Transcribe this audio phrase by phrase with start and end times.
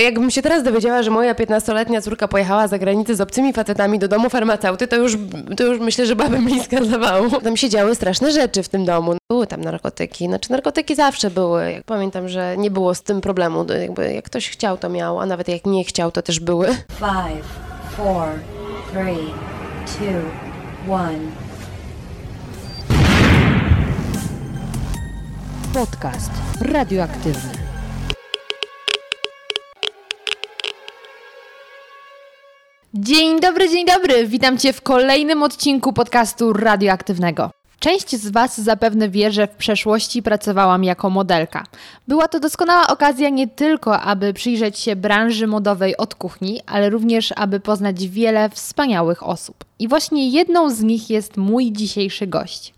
[0.00, 4.08] Jakbym się teraz dowiedziała, że moja 15-letnia córka pojechała za granicę z obcymi facetami do
[4.08, 5.16] domu farmaceuty, to już,
[5.56, 7.30] to już myślę, że byłabym bliska zawału.
[7.40, 9.16] Tam się działy straszne rzeczy w tym domu.
[9.30, 10.26] Były tam narkotyki.
[10.26, 11.72] Znaczy narkotyki zawsze były.
[11.72, 13.66] Jak pamiętam, że nie było z tym problemu.
[13.80, 16.66] Jakby jak ktoś chciał, to miał, a nawet jak nie chciał, to też były.
[16.98, 17.46] Five,
[17.96, 18.28] four,
[18.92, 19.26] three,
[19.86, 21.18] two, one.
[25.74, 26.30] Podcast
[26.60, 27.61] radioaktywny.
[32.94, 34.26] Dzień dobry, dzień dobry.
[34.26, 37.50] Witam Cię w kolejnym odcinku podcastu radioaktywnego.
[37.78, 41.66] Część z Was zapewne wie, że w przeszłości pracowałam jako modelka.
[42.08, 47.32] Była to doskonała okazja nie tylko, aby przyjrzeć się branży modowej od kuchni, ale również,
[47.36, 49.64] aby poznać wiele wspaniałych osób.
[49.78, 52.74] I właśnie jedną z nich jest mój dzisiejszy gość.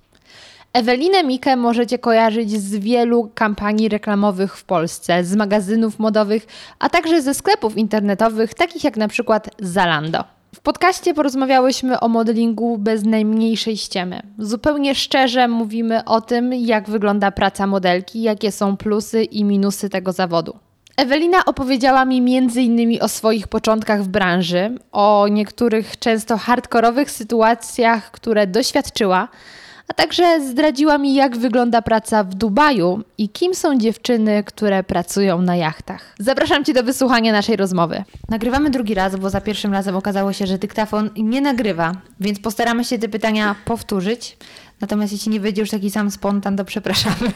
[0.74, 6.46] Ewelinę Mikę możecie kojarzyć z wielu kampanii reklamowych w Polsce, z magazynów modowych,
[6.78, 10.24] a także ze sklepów internetowych, takich jak na przykład Zalando.
[10.54, 14.22] W podcaście porozmawiałyśmy o modelingu bez najmniejszej ściemy.
[14.38, 20.12] Zupełnie szczerze mówimy o tym, jak wygląda praca modelki, jakie są plusy i minusy tego
[20.12, 20.56] zawodu.
[20.96, 23.02] Ewelina opowiedziała mi m.in.
[23.02, 29.28] o swoich początkach w branży, o niektórych często hardkorowych sytuacjach, które doświadczyła,
[29.88, 35.42] a także zdradziła mi, jak wygląda praca w Dubaju i kim są dziewczyny, które pracują
[35.42, 36.14] na jachtach.
[36.18, 38.04] Zapraszam Cię do wysłuchania naszej rozmowy.
[38.28, 42.84] Nagrywamy drugi raz, bo za pierwszym razem okazało się, że dyktafon nie nagrywa, więc postaramy
[42.84, 44.36] się te pytania powtórzyć.
[44.80, 47.32] Natomiast jeśli nie wyjdzie już taki sam spontan, to przepraszamy.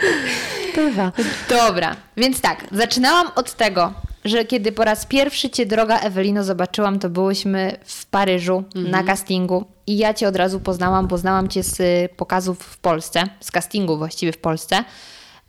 [0.76, 1.12] Bywa.
[1.48, 3.92] Dobra, więc tak, zaczynałam od tego,
[4.24, 8.90] że kiedy po raz pierwszy Cię, droga Ewelino, zobaczyłam, to byłyśmy w Paryżu mhm.
[8.90, 11.80] na castingu i ja Cię od razu poznałam, bo znałam Cię z
[12.12, 14.84] pokazów w Polsce, z castingu właściwie w Polsce,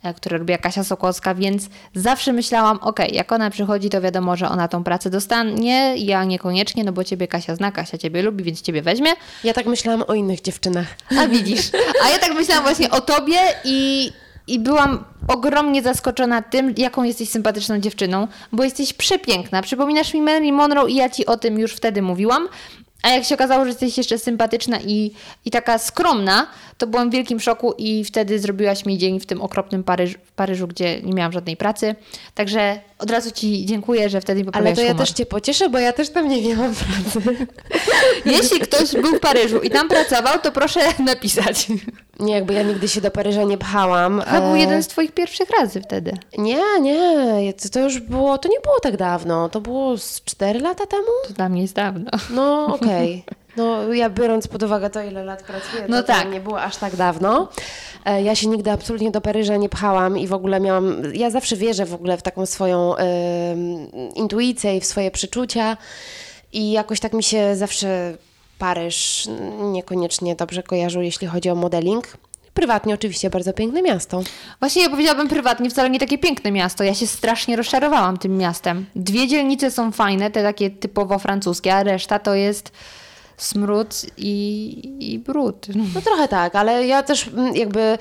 [0.03, 4.49] e, które robiła Kasia Sokłowska, więc zawsze myślałam, ok, jak ona przychodzi, to wiadomo, że
[4.49, 8.61] ona tą pracę dostanie, ja niekoniecznie, no bo Ciebie Kasia zna, Kasia Ciebie lubi, więc
[8.61, 9.11] Ciebie weźmie.
[9.43, 10.87] Ja tak myślałam o innych dziewczynach.
[11.19, 11.71] A widzisz,
[12.05, 14.11] a ja tak myślałam właśnie o Tobie i
[14.47, 19.61] i byłam ogromnie zaskoczona tym, jaką jesteś sympatyczną dziewczyną, bo jesteś przepiękna.
[19.61, 22.47] Przypominasz mi Marilyn Monroe i ja ci o tym już wtedy mówiłam.
[23.04, 25.11] A jak się okazało, że jesteś jeszcze sympatyczna i,
[25.45, 29.42] i taka skromna, to byłam w wielkim szoku i wtedy zrobiłaś mi dzień w tym
[29.42, 31.95] okropnym Paryżu, Paryżu gdzie nie miałam żadnej pracy.
[32.36, 35.05] Także od razu Ci dziękuję, że wtedy mi Ale to ja humor.
[35.05, 37.48] też Cię pocieszę, bo ja też tam nie miałam pracy.
[38.26, 41.67] Jeśli ktoś był w Paryżu i tam pracował, to proszę napisać.
[42.20, 44.23] Nie, jakby ja nigdy się do Paryża nie pchałam.
[44.33, 46.17] To był e, jeden z Twoich pierwszych razy wtedy.
[46.38, 50.86] Nie, nie, to już było, to nie było tak dawno, to było z 4 lata
[50.86, 51.08] temu?
[51.27, 52.11] To dla mnie jest dawno.
[52.30, 53.23] No, okej.
[53.27, 53.39] Okay.
[53.59, 56.31] No, ja biorąc pod uwagę to, ile lat pracuję, no to, tak.
[56.31, 57.47] nie było aż tak dawno.
[58.05, 61.55] E, ja się nigdy absolutnie do Paryża nie pchałam i w ogóle miałam, ja zawsze
[61.55, 62.99] wierzę w ogóle w taką swoją y,
[64.15, 65.77] intuicję i w swoje przeczucia
[66.53, 68.17] i jakoś tak mi się zawsze
[68.59, 69.30] Paryż
[69.71, 72.17] niekoniecznie dobrze kojarzył, jeśli chodzi o modeling.
[72.53, 74.21] Prywatnie oczywiście bardzo piękne miasto.
[74.59, 76.83] Właśnie ja powiedziałabym prywatnie, wcale nie takie piękne miasto.
[76.83, 78.86] Ja się strasznie rozczarowałam tym miastem.
[78.95, 82.71] Dwie dzielnice są fajne, te takie typowo francuskie, a reszta to jest
[83.39, 85.67] smród i, i brud.
[85.95, 87.98] No trochę tak, ale ja też mm, jakby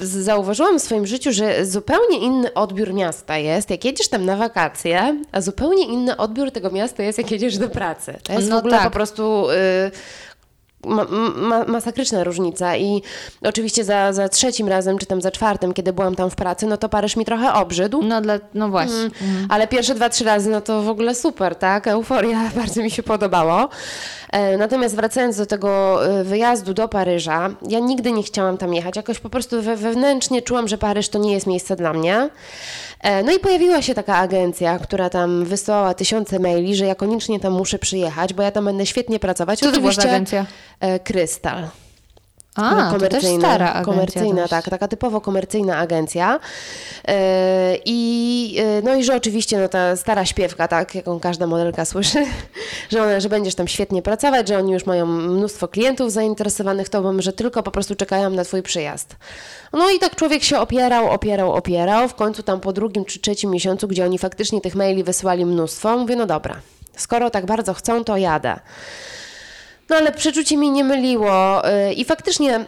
[0.00, 5.22] zauważyłam w swoim życiu, że zupełnie inny odbiór miasta jest, jak jedziesz tam na wakacje,
[5.32, 8.18] a zupełnie inny odbiór tego miasta jest, jak jedziesz do pracy.
[8.22, 8.84] To jest no w ogóle tak.
[8.84, 9.50] po prostu...
[9.50, 9.90] Y,
[10.86, 11.06] ma,
[11.36, 13.02] ma, masakryczna różnica i
[13.42, 16.76] oczywiście za, za trzecim razem, czy tam za czwartym, kiedy byłam tam w pracy, no
[16.76, 18.02] to Paryż mi trochę obrzydł.
[18.02, 18.96] No, dla, no właśnie.
[18.96, 19.12] Mm.
[19.22, 19.46] Mhm.
[19.48, 21.88] Ale pierwsze dwa, trzy razy, no to w ogóle super, tak?
[21.88, 23.68] Euforia, bardzo mi się podobało.
[24.30, 28.96] E, natomiast wracając do tego e, wyjazdu do Paryża, ja nigdy nie chciałam tam jechać.
[28.96, 32.30] Jakoś po prostu wewnętrznie czułam, że Paryż to nie jest miejsce dla mnie.
[33.04, 37.40] E, no i pojawiła się taka agencja, która tam wysłała tysiące maili, że ja koniecznie
[37.40, 39.58] tam muszę przyjechać, bo ja tam będę świetnie pracować.
[39.58, 40.46] Co to była agencja?
[41.04, 41.68] Krystal.
[42.54, 44.50] A, komercyjna, to też stara agencja komercyjna, dość.
[44.50, 46.40] tak, taka typowo komercyjna agencja.
[47.08, 47.14] Yy,
[47.84, 52.26] I yy, no i że oczywiście no, ta stara śpiewka, tak, jaką każda modelka słyszy,
[52.90, 57.22] że, one, że będziesz tam świetnie pracować, że oni już mają mnóstwo klientów zainteresowanych tobą,
[57.22, 59.16] że tylko po prostu czekają na twój przyjazd.
[59.72, 62.08] No i tak człowiek się opierał, opierał, opierał.
[62.08, 65.98] W końcu tam po drugim czy trzecim miesiącu, gdzie oni faktycznie tych maili wysłali mnóstwo,
[65.98, 66.56] mówię, no dobra,
[66.96, 68.60] skoro tak bardzo chcą, to jadę.
[69.88, 72.64] No ale przeczucie mi nie myliło y, i faktycznie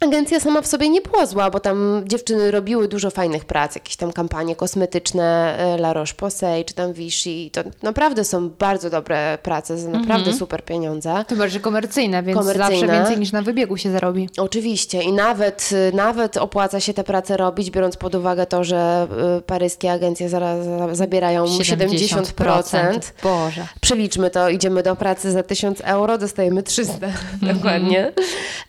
[0.00, 3.96] Agencja sama w sobie nie była zła, bo tam dziewczyny robiły dużo fajnych prac, jakieś
[3.96, 7.50] tam kampanie kosmetyczne, e, La Roche-Posay czy tam Vichy.
[7.52, 10.36] To naprawdę są bardzo dobre prace za naprawdę Mhm.
[10.36, 11.24] super pieniądze.
[11.28, 12.70] To bardziej komercyjne, więc Komercyjne.
[12.70, 14.28] zawsze więcej niż na wybiegu się zarobi.
[14.38, 19.06] Oczywiście i nawet, nawet opłaca się te prace robić, biorąc pod uwagę to, że
[19.38, 23.12] y, paryskie agencje zaraz za- zabierają 70%.
[23.22, 23.66] Boże.
[23.80, 27.06] Przeliczmy to, idziemy do pracy za 1000 euro, dostajemy 300
[27.54, 28.12] dokładnie.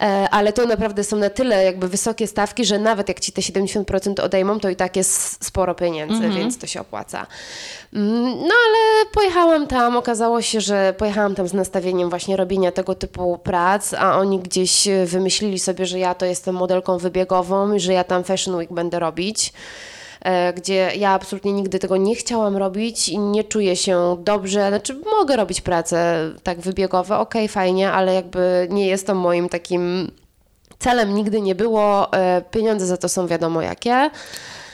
[0.01, 3.41] E, ale to naprawdę są na tyle jakby wysokie stawki, że nawet jak ci te
[3.41, 7.27] 70% odejmą, to i tak jest sporo pieniędzy, więc to się opłaca.
[7.93, 12.95] Mm, No ale pojechałam tam, okazało się, że pojechałam tam z nastawieniem właśnie robienia tego
[12.95, 17.79] typu prac, a oni gdzieś e, wymyślili sobie, że ja to jestem modelką wybiegową i
[17.79, 19.53] że ja tam Fashion Week będę robić
[20.21, 24.67] e, gdzie ja absolutnie nigdy tego nie chciałam robić i nie czuję się dobrze.
[24.69, 30.11] Znaczy, mogę robić pracę tak wybiegowe, okej, fajnie, ale jakby nie jest to moim takim
[30.79, 32.13] celem, nigdy nie było.
[32.13, 34.09] E, Pieniądze za to są wiadomo jakie.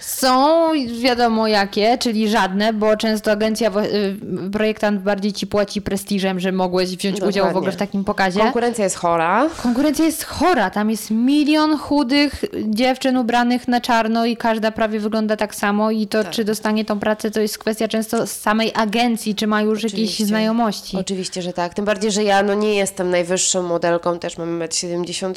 [0.02, 0.70] Są
[1.02, 6.98] wiadomo jakie, czyli żadne, bo często agencja, y, projektant bardziej ci płaci prestiżem, że mogłeś
[6.98, 7.58] wziąć udział w Dokładnie.
[7.58, 8.40] ogóle w takim pokazie.
[8.40, 9.50] Konkurencja jest chora.
[9.64, 10.70] Konkurencja jest chora.
[10.70, 15.92] Tam jest milion chudych dziewczyn ubranych na czarno i każda prawie wygląda tak samo.
[15.92, 19.62] I to, czy dostanie tą pracę, to jest kwestia często z samej agencji, czy ma
[19.62, 20.26] już jakieś Oczywiście.
[20.26, 20.98] znajomości.
[20.98, 21.74] Oczywiście, że tak.
[21.74, 25.34] Tym bardziej, że ja no, nie jestem najwyższą modelką, też mam 1,70 m.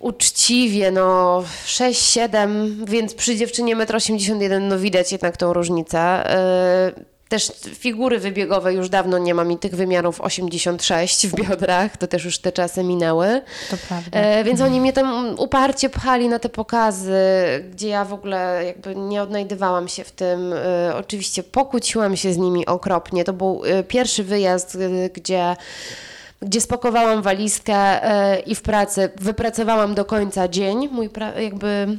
[0.00, 6.24] Uczciwie, no 6-7, więc przy dziewczynie 1,81 m no widać jednak tą różnicę.
[6.96, 12.06] Yy, też figury wybiegowe już dawno nie mam i tych wymiarów 86 w biodrach, to
[12.06, 13.42] też już te czasy minęły.
[13.70, 14.20] To prawda.
[14.20, 17.14] E, więc oni mnie tam uparcie pchali na te pokazy,
[17.70, 20.52] gdzie ja w ogóle jakby nie odnajdywałam się w tym.
[20.52, 23.24] E, oczywiście pokłóciłam się z nimi okropnie.
[23.24, 25.56] To był e, pierwszy wyjazd, e, gdzie
[26.42, 31.10] gdzie spakowałam walizkę e, i w pracy wypracowałam do końca dzień, mój
[31.40, 31.98] jakby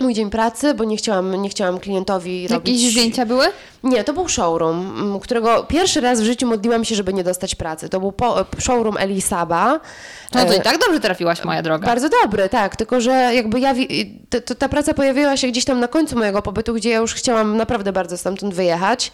[0.00, 2.74] mój dzień pracy, bo nie chciałam, nie chciałam klientowi robić...
[2.74, 3.46] Jakieś zdjęcia były?
[3.82, 7.88] Nie, to był showroom, którego pierwszy raz w życiu modliłam się, żeby nie dostać pracy.
[7.88, 9.80] To był po, showroom Elisaba.
[10.34, 11.86] No to E, i tak dobrze trafiłaś, moja droga.
[11.86, 13.74] bardzo dobry, tak, tylko że jakby ja,
[14.30, 17.14] to, to, ta praca pojawiła się gdzieś tam na końcu mojego pobytu, gdzie ja już
[17.14, 19.12] chciałam naprawdę bardzo stamtąd wyjechać.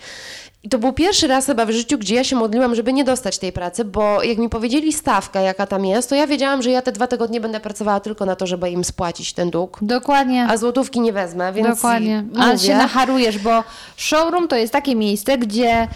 [0.64, 3.38] I to był pierwszy raz chyba w życiu, gdzie ja się modliłam, żeby nie dostać
[3.38, 6.82] tej pracy, bo jak mi powiedzieli stawka, jaka tam jest, to ja wiedziałam, że ja
[6.82, 9.78] te dwa tygodnie będę pracowała tylko na to, żeby im spłacić ten dług.
[9.82, 10.46] Dokładnie.
[10.50, 12.24] A złotówki nie wezmę, więc Dokładnie.
[12.38, 13.64] Ale się nacharujesz, bo
[13.96, 15.88] showroom to jest takie miejsce, gdzie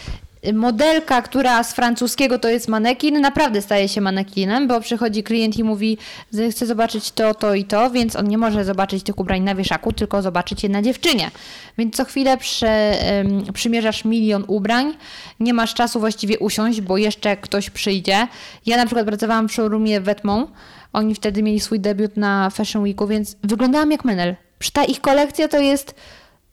[0.52, 5.64] modelka, która z francuskiego to jest manekin, naprawdę staje się manekinem, bo przychodzi klient i
[5.64, 5.98] mówi,
[6.32, 9.54] że chce zobaczyć to, to i to, więc on nie może zobaczyć tych ubrań na
[9.54, 11.30] wieszaku, tylko zobaczyć je na dziewczynie.
[11.78, 14.94] Więc co chwilę prze, em, przymierzasz milion ubrań,
[15.40, 18.26] nie masz czasu właściwie usiąść, bo jeszcze ktoś przyjdzie.
[18.66, 20.50] Ja na przykład pracowałam w showroomie Wetmont,
[20.92, 24.36] oni wtedy mieli swój debiut na Fashion Weeku, więc wyglądałam jak menel.
[24.58, 25.94] Przy ta ich kolekcja to jest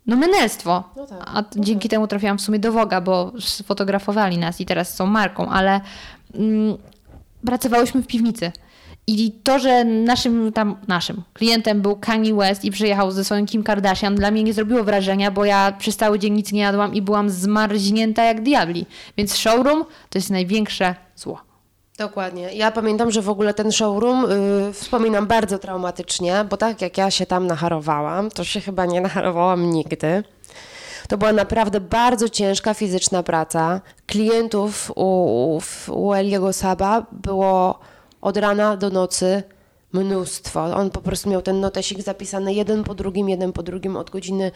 [0.08, 0.84] no menelstwo.
[0.96, 4.66] No tak, A t- dzięki temu trafiłam w sumie do Woga, bo sfotografowali nas i
[4.66, 5.82] teraz są marką, ale
[6.36, 6.78] mm,
[7.46, 8.52] pracowałyśmy w piwnicy.
[9.08, 13.64] I to, że naszym tam, naszym klientem był Kanye West i przyjechał ze swoim Kim
[13.64, 17.02] Kardashian, dla mnie nie zrobiło wrażenia, bo ja przez cały dzień nic nie jadłam i
[17.02, 18.86] byłam zmarznięta jak diabli.
[19.18, 21.42] Więc showroom to jest największe zło.
[21.98, 22.54] Dokładnie.
[22.54, 24.26] Ja pamiętam, że w ogóle ten showroom
[24.70, 29.02] y, wspominam bardzo traumatycznie, bo tak jak ja się tam nacharowałam, to się chyba nie
[29.08, 30.24] nacharowałam nigdy.
[31.10, 33.82] To była naprawdę bardzo ciężka fizyczna praca.
[34.08, 37.80] Klientów u, w- u Eliego Saba było
[38.22, 39.44] od rana do nocy
[39.94, 40.64] mnóstwo.
[40.76, 44.52] On po prostu miał ten notesik zapisany jeden po drugim, jeden po drugim od godziny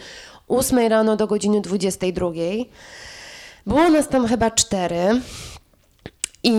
[0.48, 2.32] 8 rano do godziny 22.
[3.68, 5.22] Było nas tam chyba cztery.
[6.44, 6.54] I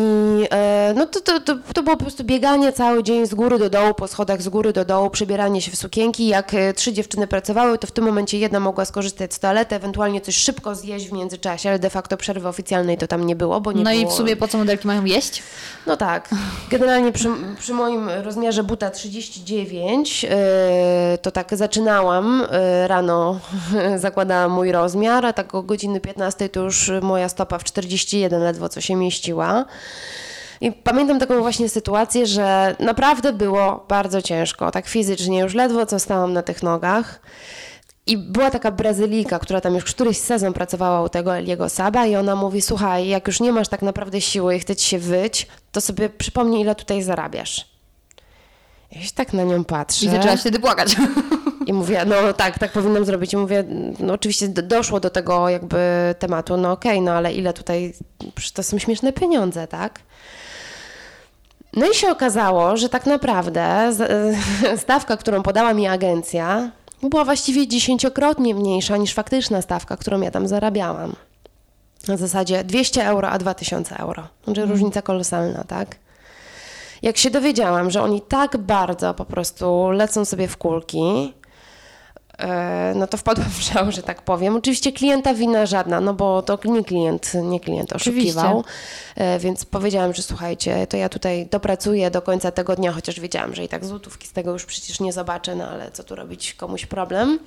[0.51, 3.71] e, no to, to, to, to było po prostu bieganie cały dzień z góry do
[3.71, 6.27] dołu, po schodach z góry do dołu, przebieranie się w sukienki.
[6.27, 10.21] Jak e, trzy dziewczyny pracowały, to w tym momencie jedna mogła skorzystać z toalety, ewentualnie
[10.21, 13.73] coś szybko zjeść w międzyczasie, ale de facto przerwy oficjalnej to tam nie było, bo
[13.73, 14.03] nie No było...
[14.03, 15.43] i w sumie po co modelki mają jeść?
[15.87, 16.29] No tak.
[16.71, 20.31] Generalnie przy, przy moim rozmiarze buta 39 yy,
[21.23, 23.41] to tak zaczynałam yy, rano,
[23.97, 28.69] zakładałam mój rozmiar, a tak o godziny 15 to już moja stopa w 41 ledwo
[28.69, 29.65] co się mieściła.
[30.61, 35.99] I pamiętam taką właśnie sytuację, że naprawdę było bardzo ciężko, tak fizycznie, już ledwo co
[35.99, 37.21] stałam na tych nogach.
[38.07, 42.17] I była taka Brazylijka, która tam już któryś sezon pracowała u tego Eliego Saba i
[42.17, 45.47] ona mówi, słuchaj, jak już nie masz tak naprawdę siły i chce ci się wyć,
[45.73, 47.67] to sobie przypomnij, ile tutaj zarabiasz.
[48.93, 50.07] Ja się tak na nią patrzę.
[50.07, 50.97] I zaczęłaś wtedy płakać.
[51.71, 53.33] I mówię, no tak, tak powinnam zrobić.
[53.33, 53.65] I mówię,
[53.99, 55.79] no oczywiście do- doszło do tego jakby
[56.19, 57.95] tematu, no okej, no ale ile tutaj,
[58.35, 60.01] przecież to są śmieszne pieniądze, tak?
[61.77, 63.93] No i się okazało, że tak naprawdę
[64.85, 66.71] stawka, którą podała mi agencja,
[67.03, 71.13] była właściwie dziesięciokrotnie mniejsza niż faktyczna stawka, którą ja tam zarabiałam.
[72.09, 74.29] Na zasadzie 200 euro, a 2000 euro.
[74.45, 75.97] Znaczy różnica kolosalna, tak?
[77.03, 81.35] Jak się dowiedziałam, że oni tak bardzo po prostu lecą sobie w kulki,
[82.95, 84.57] no to wpadłam w szał, że tak powiem.
[84.57, 88.65] Oczywiście klienta wina żadna, no bo to nie klient, nie klient oszukiwał.
[89.17, 93.55] E, Więc powiedziałam, że słuchajcie, to ja tutaj dopracuję do końca tego dnia, chociaż wiedziałam,
[93.55, 96.55] że i tak złotówki z tego już przecież nie zobaczę, no ale co tu robić,
[96.55, 97.39] komuś problem.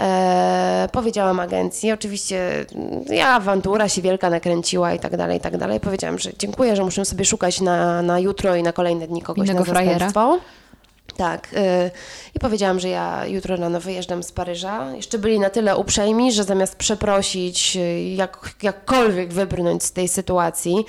[0.00, 5.56] E, powiedziałam agencji, oczywiście mm, ja awantura się wielka nakręciła i tak dalej, i tak
[5.56, 5.80] dalej.
[5.80, 9.48] Powiedziałam, że dziękuję, że muszę sobie szukać na, na jutro i na kolejne dni kogoś
[9.48, 10.12] Innego na frajera.
[11.20, 11.48] Tak.
[11.52, 11.90] y,
[12.34, 14.92] I powiedziałam, że ja jutro rano wyjeżdżam z Paryża.
[14.94, 20.84] Jeszcze byli na tyle uprzejmi, że zamiast przeprosić, y, jak, jakkolwiek wybrnąć z tej sytuacji,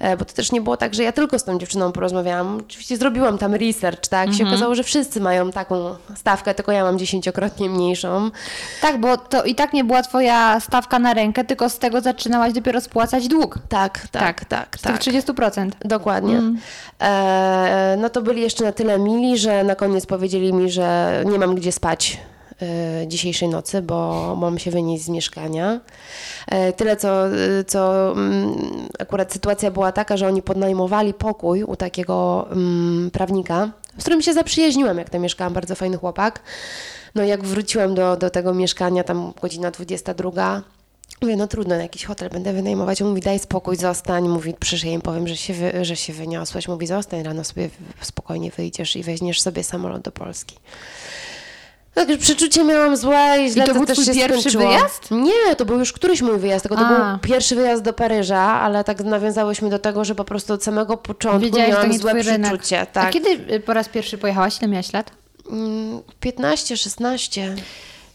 [0.00, 2.58] e, bo to też nie było tak, że ja tylko z tą dziewczyną porozmawiałam.
[2.68, 4.34] Oczywiście zrobiłam tam research, tak?
[4.34, 8.30] Się okazało, że wszyscy mają taką stawkę, tylko ja mam dziesięciokrotnie mniejszą.
[8.82, 12.52] Tak, bo to i tak nie była twoja stawka na rękę, tylko z tego zaczynałaś
[12.52, 13.58] dopiero spłacać dług.
[13.68, 14.98] Tak, tak, tak, Z tak.
[14.98, 15.70] tych 30%.
[15.84, 16.42] Dokładnie.
[17.00, 21.38] E, no to byli jeszcze na tyle mili, że na koniec powiedzieli mi, że nie
[21.38, 22.18] mam gdzie spać
[22.62, 25.80] e, dzisiejszej nocy, bo mam się wynieść z mieszkania.
[26.46, 27.24] E, tyle, co,
[27.66, 28.54] co mm,
[28.98, 34.32] akurat sytuacja była taka, że oni podnajmowali pokój u takiego mm, prawnika, z którym się
[34.32, 36.42] zaprzyjaźniłam, jak tam mieszkałam, bardzo fajny chłopak.
[37.14, 40.62] No jak wróciłam do, do tego mieszkania, tam godzina 22,
[41.22, 43.02] Mówię, no trudno, na jakiś hotel będę wynajmować.
[43.02, 44.28] On mówi, daj spokój, zostań.
[44.28, 46.68] Mówi, przyszedł im powiem, że się, wy, że się wyniosłeś.
[46.68, 50.56] Mówi, zostań, rano sobie spokojnie wyjdziesz i weźmiesz sobie samolot do Polski.
[51.94, 54.66] Także przeczucie miałam złe i źle to to, był też twój się pierwszy skończyło.
[54.68, 55.10] wyjazd?
[55.10, 57.10] Nie, to był już któryś mój wyjazd, tylko to A.
[57.10, 60.96] był pierwszy wyjazd do Paryża, ale tak nawiązałyśmy do tego, że po prostu od samego
[60.96, 62.80] początku Wiedziałaś, miałam złe przeczucie.
[62.80, 63.10] A Tak.
[63.12, 64.58] kiedy y, po raz pierwszy pojechałaś?
[64.58, 65.10] Ile miałaś lat?
[65.50, 67.56] Mm, 15, 16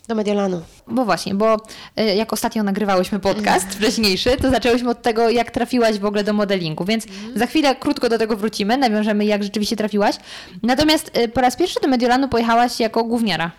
[0.07, 0.61] do Mediolanu.
[0.87, 1.57] Bo właśnie, bo
[1.99, 6.33] y, jak ostatnio nagrywałyśmy podcast wcześniejszy, to zaczęłyśmy od tego, jak trafiłaś w ogóle do
[6.33, 10.15] modelingu, więc za chwilę krótko do tego wrócimy, nawiążemy jak rzeczywiście trafiłaś.
[10.63, 13.51] Natomiast y, po raz pierwszy do Mediolanu pojechałaś jako gówniara.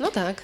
[0.00, 0.42] No tak.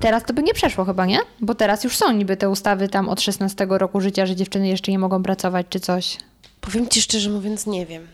[0.00, 1.18] Teraz to by nie przeszło chyba, nie?
[1.40, 4.92] Bo teraz już są niby te ustawy tam od 16 roku życia, że dziewczyny jeszcze
[4.92, 6.16] nie mogą pracować czy coś.
[6.60, 8.06] Powiem Ci szczerze mówiąc, nie wiem.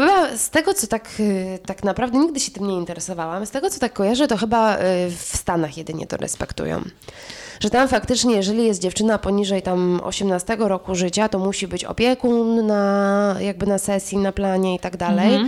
[0.00, 3.70] Chyba z tego, co tak, y, tak naprawdę nigdy się tym nie interesowałam, z tego,
[3.70, 6.82] co tak kojarzę, to chyba y, w Stanach jedynie to respektują.
[7.60, 12.66] Że tam faktycznie, jeżeli jest dziewczyna poniżej tam 18 roku życia, to musi być opiekun
[12.66, 15.38] na, jakby na sesji, na planie i tak dalej.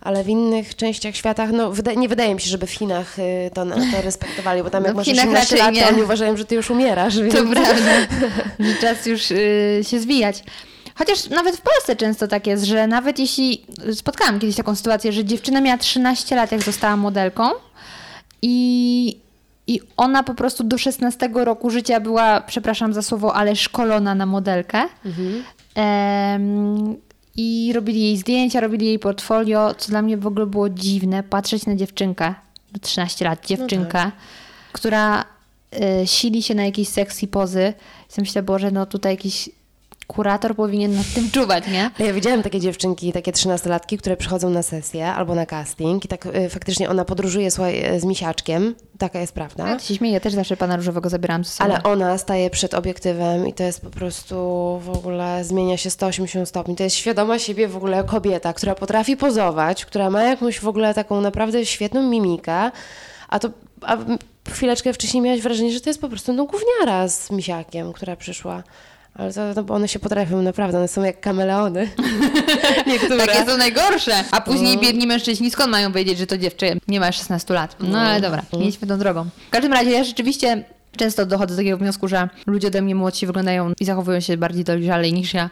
[0.00, 3.50] Ale w innych częściach świata, no wyda- nie wydaje mi się, żeby w Chinach y,
[3.54, 6.44] to, to respektowali, bo tam No, jak masz Chinach 18 lat, to oni uważają, że
[6.44, 7.18] ty już umierasz.
[7.20, 7.34] Więc...
[7.34, 7.94] To prawda,
[8.60, 10.42] że czas już y, się zwijać.
[11.00, 15.24] Chociaż nawet w Polsce często tak jest, że nawet jeśli spotkałam kiedyś taką sytuację, że
[15.24, 17.50] dziewczyna miała 13 lat, jak została modelką
[18.42, 19.16] i,
[19.66, 24.26] i ona po prostu do 16 roku życia była, przepraszam za słowo, ale szkolona na
[24.26, 24.88] modelkę.
[25.74, 26.96] Em,
[27.36, 31.66] I robili jej zdjęcia, robili jej portfolio, co dla mnie w ogóle było dziwne, patrzeć
[31.66, 32.34] na dziewczynkę,
[32.72, 34.10] do 13 lat, dziewczynkę,
[34.72, 35.24] która
[36.02, 37.72] y, sili się na jakieś sexy pozy.
[38.18, 39.50] I myślę, Boże, no tutaj jakiś
[40.14, 41.90] kurator powinien nad tym czuwać, nie?
[41.98, 46.08] Ale Ja widziałam takie dziewczynki, takie trzynastolatki, które przychodzą na sesję albo na casting i
[46.08, 50.20] tak y, faktycznie ona podróżuje słuchaj, y, z misiaczkiem, taka jest prawda, Ja się śmieję,
[50.20, 51.70] też zawsze pana różowego zabieram ze sobą.
[51.70, 54.34] ale ona staje przed obiektywem i to jest po prostu
[54.84, 56.76] w ogóle zmienia się 180 stopni.
[56.76, 60.94] To jest świadoma siebie w ogóle kobieta, która potrafi pozować, która ma jakąś w ogóle
[60.94, 62.70] taką naprawdę świetną mimikę,
[63.28, 63.48] a to
[63.82, 63.96] a
[64.50, 68.62] chwileczkę wcześniej miałaś wrażenie, że to jest po prostu no gówniara z misiakiem, która przyszła.
[69.14, 71.88] Ale to, one się potrafią naprawdę, one są jak kameleony.
[72.86, 73.26] Niektóre.
[73.26, 74.24] Takie są najgorsze.
[74.30, 77.76] A później biedni mężczyźni skąd mają wiedzieć, że to dziewczyna nie ma 16 lat?
[77.80, 79.24] No ale dobra, nie idźmy tą drogą.
[79.48, 80.64] W każdym razie ja rzeczywiście
[80.96, 84.64] często dochodzę do takiego wniosku, że ludzie ode mnie młodsi wyglądają i zachowują się bardziej
[84.64, 85.50] dojrzalej niż ja.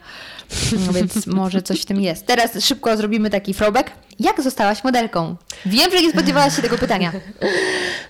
[0.86, 2.26] No, więc może coś w tym jest.
[2.26, 3.90] Teraz szybko zrobimy taki throwback.
[4.20, 5.36] Jak zostałaś modelką?
[5.66, 7.12] Wiem, że nie spodziewałaś się tego pytania.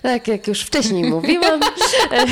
[0.01, 1.59] Tak jak już wcześniej mówiłam,
[2.11, 2.25] e,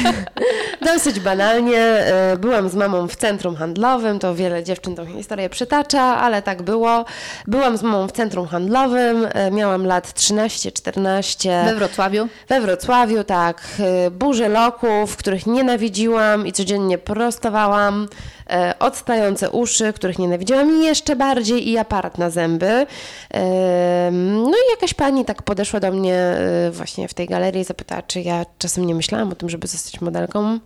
[0.93, 1.77] dosyć banalnie.
[1.79, 6.62] e, Byłam z mamą w centrum handlowym, to wiele dziewczyn tą historię przytacza, ale tak
[6.62, 7.05] było.
[7.48, 11.65] Byłam z mamą w centrum handlowym, e, miałam lat 13-14.
[11.65, 12.27] We Wrocławiu.
[12.50, 13.62] We Wrocławiu, tak.
[14.07, 18.07] y, Burze loków, których nienawidziłam i codziennie prostowałam.
[18.49, 22.85] E, Odstające uszy, których nienawidziłam jeszcze bardziej i aparat na zęby.
[23.33, 27.65] E, No i jakaś pani tak podeszła do mnie e, właśnie w tej galerii i
[27.65, 30.59] zapytała, czy ja czasem nie myślałam o tym, żeby zostać modelką.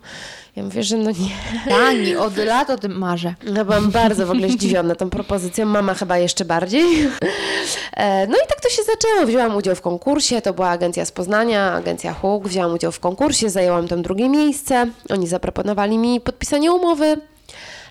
[0.55, 1.29] Ja mówię, że no nie.
[1.69, 3.35] Pani, od lat o tym marzę.
[3.43, 6.83] No byłam bardzo w ogóle zdziwiona tą propozycją, mama chyba jeszcze bardziej.
[8.27, 9.25] No i tak to się zaczęło.
[9.25, 12.47] Wzięłam udział w konkursie, to była agencja z Poznania, agencja Huk.
[12.47, 14.87] Wzięłam udział w konkursie, zajęłam tam drugie miejsce.
[15.09, 17.17] Oni zaproponowali mi podpisanie umowy.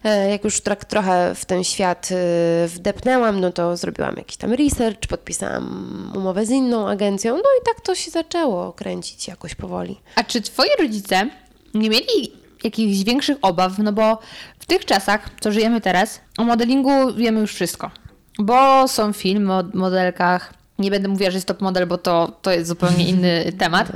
[0.05, 4.53] E, jak już tak trochę w ten świat e, wdepnęłam, no to zrobiłam jakiś tam
[4.53, 10.01] research, podpisałam umowę z inną agencją, no i tak to się zaczęło kręcić jakoś powoli.
[10.15, 11.29] A czy twoi rodzice
[11.75, 12.33] nie mieli
[12.65, 13.79] jakichś większych obaw?
[13.79, 14.19] No bo
[14.59, 17.91] w tych czasach, co żyjemy teraz, o modelingu wiemy już wszystko.
[18.39, 20.55] Bo są filmy o modelkach.
[20.79, 23.93] Nie będę mówiła, że jest top model, bo to, to jest zupełnie inny temat.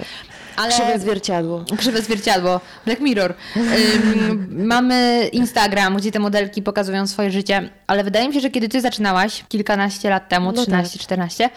[0.57, 0.73] Ale...
[0.73, 1.65] Krzywe zwierciadło.
[1.79, 2.61] Krzywe zwierciadło.
[2.85, 3.35] Black Mirror.
[3.57, 8.69] Ym, mamy Instagram, gdzie te modelki pokazują swoje życie, ale wydaje mi się, że kiedy
[8.69, 11.03] ty zaczynałaś kilkanaście lat temu, no 13, tak.
[11.03, 11.51] 14,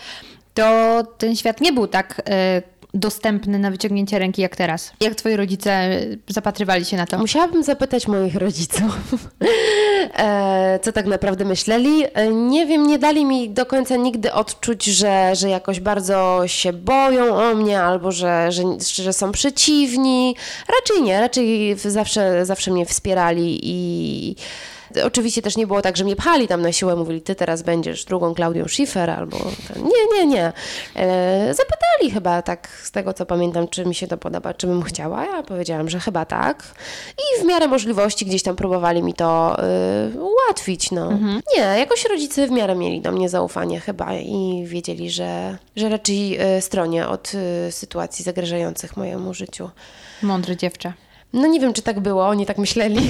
[0.53, 4.91] to ten świat nie był tak y, dostępny na wyciągnięcie ręki jak teraz.
[5.01, 7.17] Jak twoi rodzice zapatrywali się na to?
[7.17, 8.95] Musiałabym zapytać moich rodziców,
[10.17, 12.03] e, co tak naprawdę myśleli.
[12.13, 16.73] E, nie wiem, nie dali mi do końca nigdy odczuć, że, że jakoś bardzo się
[16.73, 18.63] boją o mnie albo że, że,
[18.95, 20.35] że są przeciwni.
[20.75, 24.35] Raczej nie, raczej zawsze, zawsze mnie wspierali i
[25.05, 28.05] Oczywiście też nie było tak, że mnie pchali tam na siłę, mówili, ty teraz będziesz
[28.05, 29.37] drugą Klaudią Schiffer albo...
[29.67, 29.83] Ten.
[29.83, 30.53] Nie, nie, nie.
[30.95, 34.83] E, zapytali chyba tak z tego, co pamiętam, czy mi się to podoba, czy bym
[34.83, 35.25] chciała.
[35.25, 36.63] Ja powiedziałam, że chyba tak.
[37.17, 39.57] I w miarę możliwości gdzieś tam próbowali mi to
[40.15, 41.11] y, ułatwić, no.
[41.11, 41.41] Mhm.
[41.57, 46.39] Nie, jakoś rodzice w miarę mieli do mnie zaufanie chyba i wiedzieli, że, że raczej
[46.57, 47.31] y, stronię od
[47.67, 49.69] y, sytuacji zagrażających mojemu życiu.
[50.21, 50.93] Mądre dziewczę.
[51.33, 53.09] No nie wiem, czy tak było, oni tak myśleli.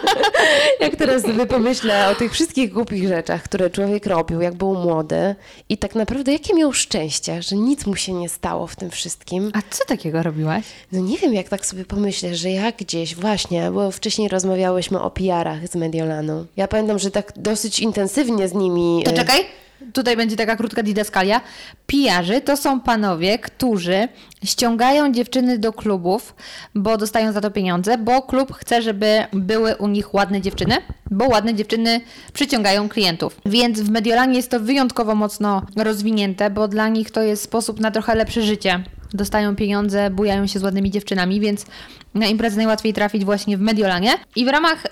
[0.80, 5.34] jak teraz sobie pomyślę o tych wszystkich głupich rzeczach, które człowiek robił, jak był młody
[5.68, 9.50] i tak naprawdę jakie miał szczęście, że nic mu się nie stało w tym wszystkim.
[9.54, 10.64] A co takiego robiłaś?
[10.92, 15.10] No nie wiem, jak tak sobie pomyślę, że ja gdzieś właśnie, bo wcześniej rozmawiałyśmy o
[15.10, 16.46] PR-ach z Mediolanu.
[16.56, 19.02] Ja pamiętam, że tak dosyć intensywnie z nimi...
[19.04, 19.44] To e, czekaj,
[19.92, 21.40] tutaj będzie taka krótka didaskalia.
[21.86, 24.08] Pijarzy to są panowie, którzy
[24.44, 26.34] ściągają dziewczyny do klubów,
[26.74, 30.74] bo dostają za to pieniądze, bo klub chce, żeby były u nich ładne dziewczyny,
[31.10, 32.00] bo ładne dziewczyny
[32.32, 33.40] przyciągają klientów.
[33.46, 37.90] Więc w Mediolanie jest to wyjątkowo mocno rozwinięte, bo dla nich to jest sposób na
[37.90, 38.84] trochę lepsze życie.
[39.14, 41.66] Dostają pieniądze, bujają się z ładnymi dziewczynami, więc
[42.14, 44.10] na imprezę najłatwiej trafić właśnie w Mediolanie.
[44.36, 44.88] I w ramach y,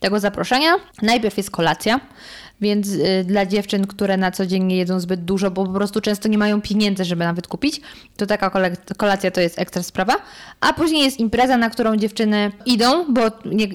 [0.00, 2.00] tego zaproszenia najpierw jest kolacja
[2.60, 6.00] więc y, dla dziewczyn, które na co dzień nie jedzą zbyt dużo, bo po prostu
[6.00, 7.80] często nie mają pieniędzy, żeby nawet kupić,
[8.16, 8.50] to taka
[8.96, 10.14] kolacja to jest ekstra sprawa.
[10.60, 13.20] A później jest impreza, na którą dziewczyny idą, bo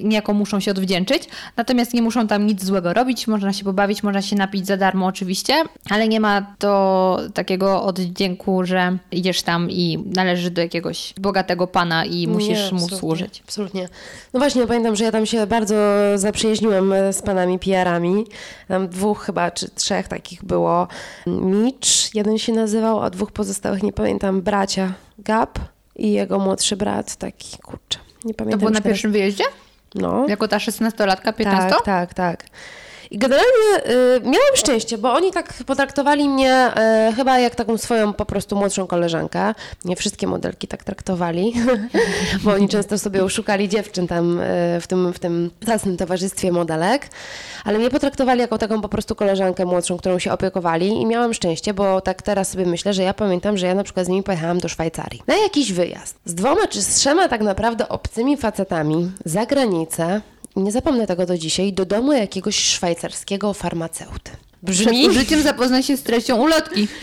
[0.03, 1.23] niejako muszą się odwdzięczyć,
[1.57, 5.05] natomiast nie muszą tam nic złego robić, można się pobawić, można się napić za darmo
[5.05, 5.53] oczywiście,
[5.89, 12.05] ale nie ma to takiego oddzięku, że idziesz tam i należysz do jakiegoś bogatego pana
[12.05, 13.41] i musisz nie, mu służyć.
[13.45, 13.89] Absolutnie.
[14.33, 15.75] No właśnie, pamiętam, że ja tam się bardzo
[16.15, 18.25] zaprzyjaźniłam z panami PR-ami,
[18.73, 20.87] tam dwóch chyba, czy trzech takich było.
[21.27, 25.59] Mitch, jeden się nazywał, a dwóch pozostałych, nie pamiętam, bracia Gap
[25.95, 28.59] i jego młodszy brat, taki, kurczę, nie pamiętam.
[28.59, 29.43] To było na pierwszym wyjeździe?
[29.95, 30.25] No.
[30.27, 31.69] Jako ta 16-latka, 15?
[31.69, 32.43] Tak, tak, tak.
[33.13, 36.71] I generalnie y, miałam szczęście, bo oni tak potraktowali mnie
[37.09, 39.53] y, chyba jak taką swoją po prostu młodszą koleżankę.
[39.85, 41.53] Nie wszystkie modelki tak traktowali,
[42.43, 47.09] bo oni często sobie oszukali dziewczyn tam y, w tym, w tym zacnym towarzystwie modelek,
[47.65, 51.73] ale mnie potraktowali jako taką po prostu koleżankę młodszą, którą się opiekowali i miałam szczęście,
[51.73, 54.59] bo tak teraz sobie myślę, że ja pamiętam, że ja na przykład z nimi pojechałam
[54.59, 55.21] do Szwajcarii.
[55.27, 56.15] Na jakiś wyjazd.
[56.25, 60.21] Z dwoma czy z trzema tak naprawdę obcymi facetami za granicę,
[60.55, 64.31] nie zapomnę tego do dzisiaj, do domu jakiegoś szwajcarskiego farmaceuty.
[64.63, 64.85] Brzmi...
[64.85, 66.87] Przed użyciem zapoznaj się z treścią ulotki.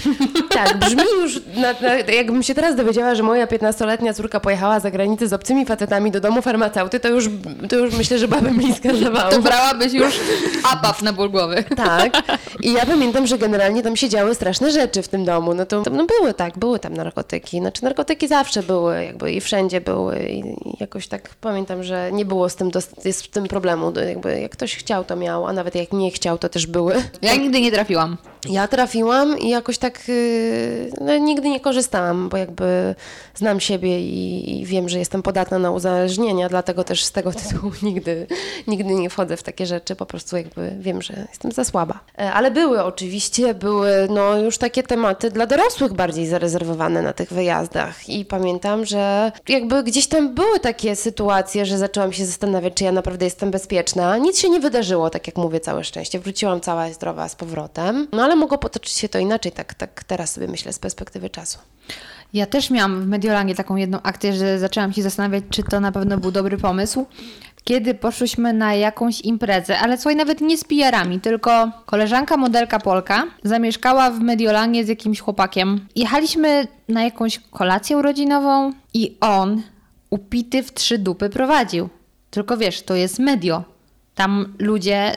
[0.51, 4.91] Tak, brzmi już, na, na, jakbym się teraz dowiedziała, że moja 15-letnia córka pojechała za
[4.91, 7.25] granicę z obcymi facetami do domu farmaceuty, to już,
[7.69, 9.31] to już myślę, że babę bliska zawału.
[9.31, 10.21] To brałabyś już
[10.73, 11.65] APAP na ból głowy.
[11.77, 12.13] Tak.
[12.63, 15.55] I ja pamiętam, że generalnie tam się działy straszne rzeczy w tym domu.
[15.55, 17.59] No to no były tak, były tam narkotyki.
[17.59, 20.19] Znaczy narkotyki zawsze były, jakby i wszędzie były.
[20.19, 20.43] I
[20.81, 22.71] jakoś tak pamiętam, że nie było z tym,
[23.05, 23.93] jest z tym problemu.
[24.09, 26.95] Jakby jak ktoś chciał, to miał, a nawet jak nie chciał, to też były.
[27.23, 28.17] Ja nigdy nie trafiłam.
[28.49, 32.95] Ja trafiłam i jakoś tak y, no, nigdy nie korzystałam, bo jakby
[33.35, 37.73] znam siebie i, i, wiem, że jestem podatna na uzależnienia, dlatego też z tego tytułu
[37.83, 38.27] nigdy,
[38.67, 42.01] nigdy nie wchodzę w takie rzeczy, po prostu jakby wiem, że jestem za słaba.
[42.19, 47.33] E, ale były oczywiście, były no już takie tematy dla dorosłych bardziej zarezerwowane na tych
[47.33, 52.85] wyjazdach i pamiętam, że jakby gdzieś tam były takie sytuacje, że zaczęłam się zastanawiać, czy
[52.85, 54.19] ja naprawdę jestem bezpieczna.
[54.19, 56.19] Nic się nie wydarzyło, tak jak mówię, całe szczęście.
[56.19, 58.07] Wróciłam cała zdrowa z powrotem.
[58.13, 61.59] No ale mogło potoczyć się to inaczej, tak, tak teraz sobie myślę z perspektywy czasu.
[62.33, 65.93] Ja też miałam w Mediolandzie taką jedną akcję, że zaczęłam się zastanawiać, czy to na
[65.93, 67.07] pewno był dobry pomysł.
[67.65, 73.25] Kiedy poszłyśmy na jakąś imprezę, ale słuchaj, nawet nie z PR-ami, tylko koleżanka modelka Polka
[73.45, 75.87] zamieszkała w Mediolandzie z jakimś chłopakiem.
[75.97, 79.63] Jechaliśmy na jakąś kolację urodzinową i on
[80.11, 81.89] upity w trzy dupy prowadził.
[82.31, 83.65] Tylko wiesz, to jest medio.
[84.15, 85.13] Tam ludzie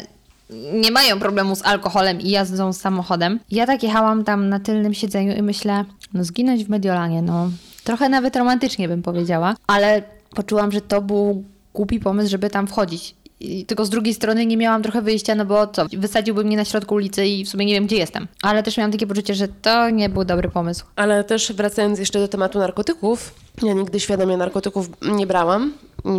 [0.73, 3.39] nie mają problemu z alkoholem i jazdą samochodem.
[3.51, 7.49] Ja tak jechałam tam na tylnym siedzeniu i myślę, no zginąć w Mediolanie, no
[7.84, 10.03] trochę nawet romantycznie bym powiedziała, ale
[10.36, 13.15] poczułam, że to był głupi pomysł, żeby tam wchodzić.
[13.39, 16.65] I tylko z drugiej strony nie miałam trochę wyjścia, no bo co, wysadziłby mnie na
[16.65, 18.27] środku ulicy i w sumie nie wiem, gdzie jestem.
[18.41, 20.86] Ale też miałam takie poczucie, że to nie był dobry pomysł.
[20.95, 25.73] Ale też wracając jeszcze do tematu narkotyków, ja nigdy świadomie narkotyków nie brałam.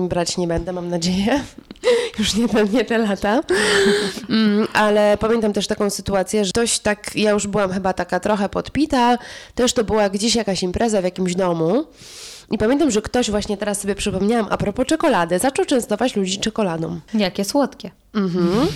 [0.08, 1.40] Brać nie będę, mam nadzieję.
[2.18, 3.40] Już nie, te- nie te lata.
[4.30, 8.48] Mm, Ale pamiętam też taką sytuację, że ktoś tak, ja już byłam chyba taka trochę
[8.48, 9.18] podpita,
[9.54, 11.84] też to była gdzieś jakaś impreza w jakimś domu.
[12.50, 17.00] I pamiętam, że ktoś właśnie teraz sobie przypomniałam a propos czekolady, zaczął częstować ludzi czekoladą.
[17.14, 17.90] Jakie słodkie.
[18.14, 18.66] Mhm.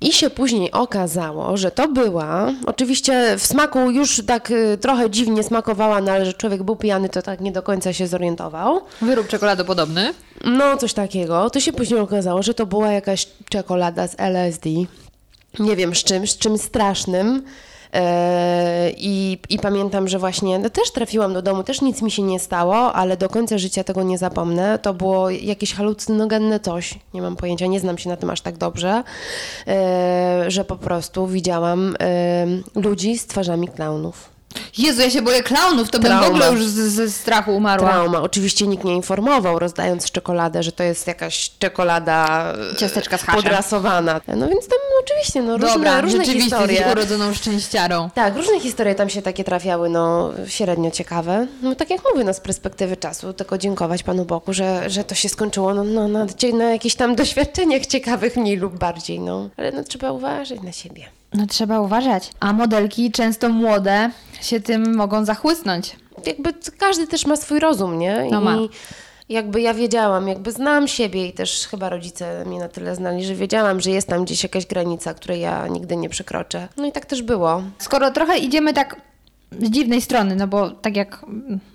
[0.00, 5.42] I się później okazało, że to była, oczywiście w smaku już tak y, trochę dziwnie
[5.42, 8.80] smakowała, no ale że człowiek był pijany, to tak nie do końca się zorientował.
[9.02, 10.14] Wyrób czekoladopodobny.
[10.44, 11.50] No, coś takiego.
[11.50, 14.68] To się później okazało, że to była jakaś czekolada z LSD.
[15.58, 17.42] Nie wiem z czym, z czymś strasznym.
[18.96, 22.40] I, I pamiętam, że właśnie no, też trafiłam do domu, też nic mi się nie
[22.40, 24.78] stało, ale do końca życia tego nie zapomnę.
[24.78, 28.56] To było jakieś halucynogenne coś, nie mam pojęcia, nie znam się na tym aż tak
[28.56, 29.02] dobrze,
[29.66, 34.37] eee, że po prostu widziałam em, ludzi z twarzami klaunów.
[34.78, 36.26] Jezu, ja się boję klaunów, to bym w Trauma.
[36.26, 37.90] ogóle już z- ze strachu umarła.
[37.90, 38.20] Trauma.
[38.22, 43.42] Oczywiście nikt nie informował, rozdając czekoladę, że to jest jakaś czekolada e, Ciasteczka z haszem.
[43.42, 44.20] podrasowana.
[44.28, 46.76] No więc tam no, oczywiście no, różne, Dobra, różne rzeczywiście historie.
[46.76, 48.10] jesteś urodzoną szczęściarą.
[48.14, 51.46] Tak, różne historie tam się takie trafiały, no średnio ciekawe.
[51.62, 55.14] No tak jak mówię, no z perspektywy czasu, tylko dziękować Panu Bogu, że, że to
[55.14, 59.48] się skończyło no, no, na, na jakichś tam doświadczeniach ciekawych mniej lub bardziej, no.
[59.56, 61.04] Ale no trzeba uważać na siebie.
[61.34, 62.30] No trzeba uważać.
[62.40, 64.10] A modelki, często młode,
[64.40, 65.96] się tym mogą zachłysnąć.
[66.26, 68.26] jakby każdy też ma swój rozum, nie?
[68.30, 68.56] No ma.
[68.56, 68.68] I
[69.28, 73.34] jakby ja wiedziałam, jakby znam siebie i też chyba rodzice mnie na tyle znali, że
[73.34, 76.68] wiedziałam, że jest tam gdzieś jakaś granica, której ja nigdy nie przekroczę.
[76.76, 77.62] No i tak też było.
[77.78, 78.96] Skoro trochę idziemy tak
[79.52, 81.26] z dziwnej strony, no bo tak jak...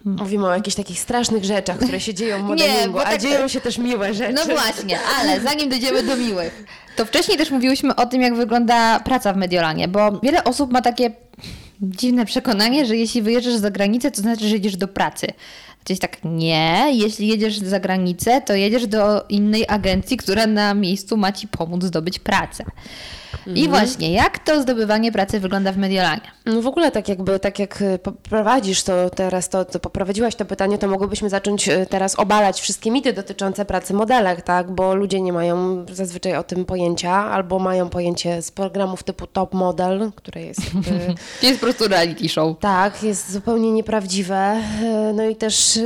[0.06, 3.48] Mówimy o jakichś takich strasznych rzeczach, które się dzieją w modelingu, bo a tak- dzieją
[3.48, 4.34] się też miłe rzeczy.
[4.34, 9.00] No właśnie, ale zanim dojdziemy do miłych, to wcześniej też mówiłyśmy o tym, jak wygląda
[9.00, 11.12] praca w Mediolanie, bo wiele osób ma takie
[11.82, 15.28] dziwne przekonanie, że jeśli wyjeżdżasz za granicę, to znaczy, że jedziesz do pracy.
[15.84, 21.18] Czyli tak, nie, jeśli jedziesz za granicę, to jedziesz do innej agencji, która na miejscu
[21.18, 22.66] ma ci pomóc zdobyć pracę.
[23.56, 26.22] I właśnie, jak to zdobywanie pracy wygląda w Mediolanie?
[26.46, 30.46] No w ogóle tak jakby, tak jak y, poprowadzisz to teraz, to, to poprowadziłaś to
[30.46, 34.72] pytanie, to mogłybyśmy zacząć y, teraz obalać wszystkie mity dotyczące pracy modelek, tak?
[34.72, 39.54] Bo ludzie nie mają zazwyczaj o tym pojęcia, albo mają pojęcie z programów typu Top
[39.54, 40.92] Model, które jest jakby...
[41.44, 42.60] Jest po prostu reality show.
[42.60, 44.36] Tak, jest zupełnie nieprawdziwe.
[44.36, 45.80] E, No i też,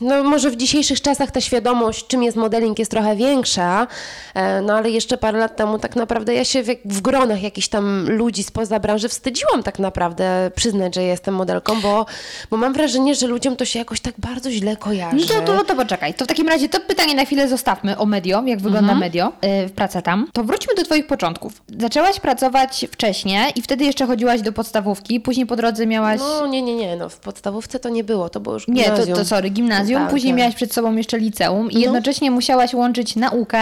[0.00, 3.86] no może w dzisiejszych czasach ta świadomość, czym jest modeling, jest trochę większa,
[4.34, 7.42] e, no ale jeszcze parę lat temu tak naprawdę ja się w, jak- w gronach
[7.42, 12.06] jakichś tam ludzi spoza branży wstydziłam tak naprawdę przyznać, że jestem modelką, bo,
[12.50, 15.16] bo mam wrażenie, że ludziom to się jakoś tak bardzo źle kojarzy.
[15.16, 16.14] No to, to, to poczekaj.
[16.14, 19.68] To w takim razie to pytanie na chwilę zostawmy o medio, jak wygląda medio, yy,
[19.68, 20.26] praca tam.
[20.32, 21.62] To wróćmy do Twoich początków.
[21.78, 26.20] Zaczęłaś pracować wcześniej i wtedy jeszcze chodziłaś do podstawówki, później po drodze miałaś...
[26.20, 28.90] No nie, nie, nie, no w podstawówce to nie było, to było już Nie, to,
[28.90, 29.16] gimnazjum.
[29.16, 30.38] to sorry, gimnazjum, Tak, później tak.
[30.38, 31.80] miałaś przed sobą jeszcze liceum i No.
[31.80, 33.60] jednocześnie musiałaś łączyć naukę,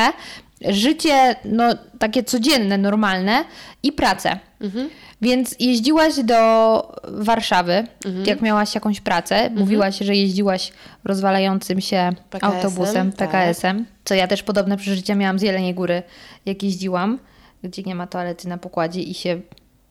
[0.68, 1.64] życie no,
[1.98, 3.44] takie codzienne, normalne
[3.82, 4.38] i pracę.
[4.60, 4.90] Mhm.
[5.22, 8.26] Więc jeździłaś do Warszawy, Mhm.
[8.26, 9.50] jak miałaś jakąś pracę.
[9.50, 10.72] Mówiłaś, że jeździłaś
[11.04, 13.30] rozwalającym się PKS-em, autobusem, tak.
[13.30, 13.86] PKS-em.
[14.04, 16.02] Co ja też podobne przeżycia miałam z Jeleniej Góry,
[16.46, 17.18] jak jeździłam,
[17.62, 19.40] gdzie nie ma toalety na pokładzie i się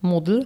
[0.01, 0.41] módl.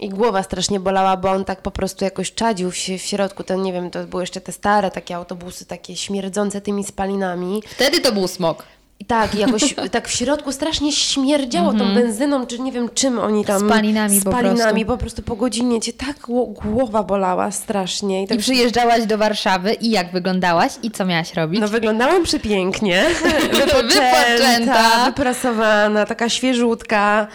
[0.00, 3.44] I głowa strasznie bolała, bo on tak po prostu jakoś czadził się w środku.
[3.44, 7.62] Ten, nie wiem, to były jeszcze te stare takie autobusy, takie śmierdzące tymi spalinami.
[7.66, 8.66] Wtedy to był smog.
[9.02, 13.44] I tak, jakoś tak w środku strasznie śmierdziało tą benzyną, czy nie wiem czym oni
[13.44, 13.60] tam...
[13.68, 18.22] Spalinami po Spalinami, po prostu po godzinie cię tak gło- głowa bolała strasznie.
[18.22, 21.60] I tak I przyjeżdżałaś do Warszawy i jak wyglądałaś i co miałaś robić?
[21.60, 23.04] No wyglądałam przepięknie.
[23.52, 25.04] Wypoczęta.
[25.06, 27.26] wyprasowana, taka świeżutka.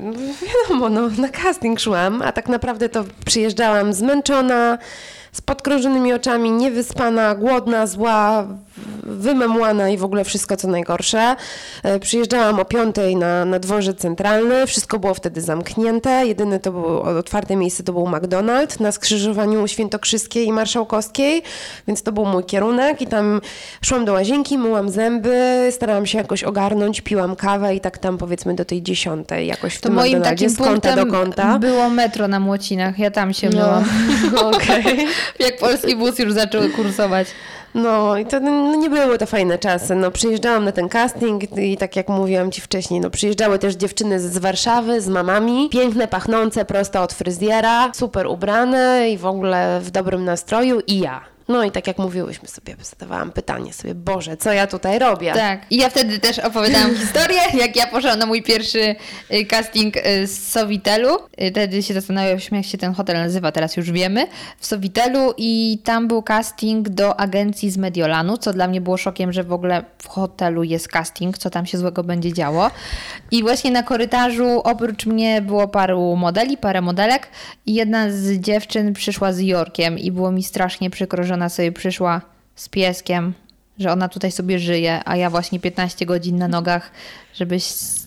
[0.00, 0.12] No
[0.46, 4.78] wiadomo, no, na casting szłam, a tak naprawdę to przyjeżdżałam zmęczona,
[5.32, 8.46] z podkrążonymi oczami, niewyspana, głodna, zła,
[9.02, 11.36] wymemłana i w ogóle wszystko co najgorsze.
[11.82, 17.02] E, Przyjeżdżałam o piątej na, na dworzec centralny, wszystko było wtedy zamknięte, jedyne to było
[17.02, 21.42] otwarte miejsce to był McDonald's na skrzyżowaniu Świętokrzyskiej i Marszałkowskiej,
[21.88, 23.40] więc to był mój kierunek i tam
[23.84, 28.54] szłam do łazienki, myłam zęby, starałam się jakoś ogarnąć, piłam kawę i tak tam powiedzmy
[28.54, 31.58] do tej dziesiątej jakoś w To tym moim McDonaldzie, takim z kąta do kąta.
[31.58, 32.98] było metro na Młocinach.
[32.98, 33.84] Ja tam się No, myłam.
[34.54, 35.06] okej.
[35.38, 37.28] Jak polski bus już zaczął kursować.
[37.74, 39.94] No i to no, nie były to fajne czasy.
[39.94, 44.20] No, przyjeżdżałam na ten casting i tak jak mówiłam Ci wcześniej, no, przyjeżdżały też dziewczyny
[44.20, 49.90] z, Warszawy, z mamami, piękne, pachnące, prosto od fryzjera, super ubrane i w ogóle w
[49.90, 51.20] dobrym nastroju i ja.
[51.50, 55.32] No i tak jak mówiłyśmy sobie, zadawałam pytanie sobie, Boże, co ja tutaj robię?
[55.32, 55.60] Tak.
[55.70, 58.96] I ja wtedy też opowiadałam historię, jak ja poszłam na mój pierwszy
[59.34, 61.14] y, casting y, z Sowitelu.
[61.42, 64.26] Y, Wtedy się zastanawialiśmy, jak się ten hotel nazywa, teraz już wiemy.
[64.58, 69.32] W Sowitelu i tam był casting do agencji z Mediolanu, co dla mnie było szokiem,
[69.32, 72.70] że w ogóle w hotelu jest casting, co tam się złego będzie działo.
[73.30, 77.28] I właśnie na korytarzu oprócz mnie było paru modeli, parę modelek
[77.66, 81.72] i jedna z dziewczyn przyszła z Jorkiem i było mi strasznie przykro, że ona sobie
[81.72, 82.20] przyszła
[82.54, 83.34] z pieskiem,
[83.78, 86.90] że ona tutaj sobie żyje, a ja właśnie 15 godzin na nogach,
[87.34, 87.56] żeby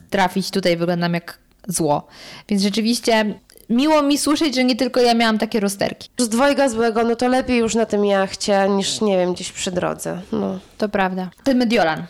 [0.09, 2.07] trafić tutaj wyglądam jak zło.
[2.49, 6.09] Więc rzeczywiście miło mi słyszeć, że nie tylko ja miałam takie rozterki.
[6.17, 9.71] Z dwojga złego, no to lepiej już na tym jachcie niż, nie wiem, gdzieś przy
[9.71, 10.21] drodze.
[10.31, 10.59] No.
[10.77, 11.29] To prawda.
[11.43, 12.05] Ten Mediolan.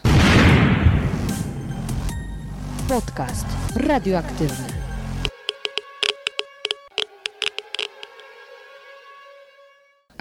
[2.89, 4.82] Podcast radioaktywny.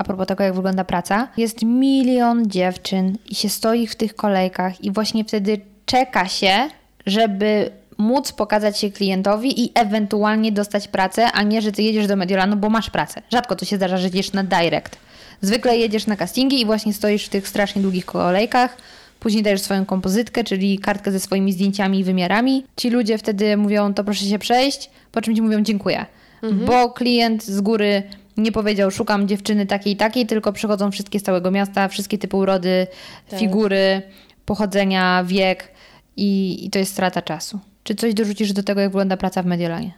[0.03, 4.85] A propos tego, jak wygląda praca, jest milion dziewczyn i się stoi w tych kolejkach
[4.85, 6.69] i właśnie wtedy czeka się,
[7.07, 12.17] żeby móc pokazać się klientowi i ewentualnie dostać pracę, a nie, że ty jedziesz do
[12.17, 13.23] Mediolanu, bo masz pracę.
[13.33, 14.97] Rzadko to się zdarza, że jedziesz na direct.
[15.41, 18.77] Zwykle jedziesz na castingi i właśnie stoisz w tych strasznie długich kolejkach,
[19.21, 22.65] później dajesz swoją kompozytkę, czyli kartkę ze swoimi zdjęciami i wymiarami.
[22.77, 26.07] Ci ludzie wtedy mówią, to proszę się przejść, po czym ci mówią dziękuję.
[26.67, 28.03] Bo klient z góry
[28.37, 32.37] nie powiedział, szukam dziewczyny takiej i takiej, tylko przychodzą wszystkie z całego miasta, wszystkie typy
[32.37, 32.87] urody,
[33.37, 34.03] figury,
[34.47, 35.69] pochodzenia, wiek
[36.17, 37.59] i, i to jest strata czasu.
[37.85, 39.93] Czy coś dorzucisz do tego, jak wygląda praca w Mediolanie?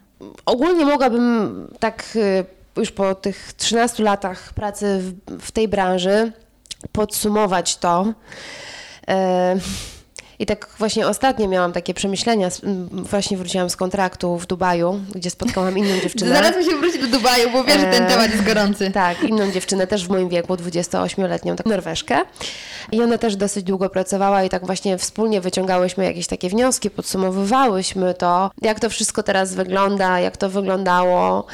[0.46, 2.44] Ogólnie mogłabym tak y,
[2.76, 6.32] już po tych 13 latach pracy w, w tej branży
[6.92, 8.12] podsumować to.
[9.08, 9.56] E,
[10.38, 12.48] I tak właśnie ostatnio miałam takie przemyślenia.
[12.90, 16.34] Właśnie wróciłam z kontraktu w Dubaju, gdzie spotkałam inną dziewczynę.
[16.34, 18.90] Zaraz mi się wróci do Dubaju, bo wiesz, że ten E, temat jest gorący.
[18.90, 22.22] Tak, inną dziewczynę też w moim wieku, 28-letnią, tak Norweszkę.
[22.92, 28.14] I ona też dosyć długo pracowała i tak właśnie wspólnie wyciągałyśmy jakieś takie wnioski, podsumowywałyśmy
[28.14, 31.46] to, jak to wszystko teraz wygląda, jak to wyglądało.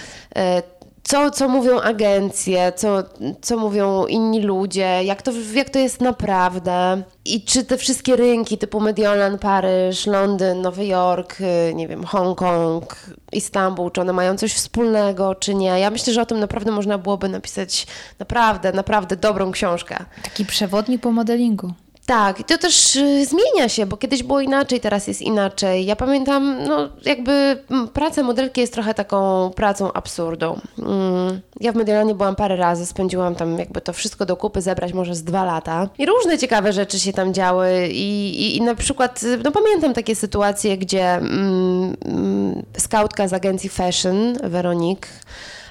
[1.02, 3.02] Co, co mówią agencje, co,
[3.42, 8.58] co mówią inni ludzie, jak to, jak to jest naprawdę i czy te wszystkie rynki
[8.58, 12.96] typu Mediolan, Paryż, Londyn, Nowy Jork, y, nie wiem, Hongkong,
[13.32, 15.80] Istanbul, czy one mają coś wspólnego, czy nie.
[15.80, 17.86] Ja myślę, że o tym naprawdę można byłoby napisać
[18.18, 20.04] naprawdę, naprawdę dobrą książkę.
[20.22, 21.72] Taki przewodnik po modelingu.
[22.10, 25.86] Tak, to też y, zmienia się, bo kiedyś było inaczej, teraz jest inaczej.
[25.86, 27.32] Ja pamiętam, no jakby
[27.70, 30.60] mm, praca modelki jest trochę taką pracą absurdą.
[30.78, 34.92] Mm, Ja w Mediolanie byłam parę razy, spędziłam tam jakby to wszystko do kupy zebrać
[34.92, 35.88] może z dwa lata.
[35.98, 39.94] I różne ciekawe rzeczy się tam działy i, i, i na przykład, y, no pamiętam
[39.94, 45.08] takie sytuacje, gdzie mm, mm, skautka z agencji Fashion, Weronik,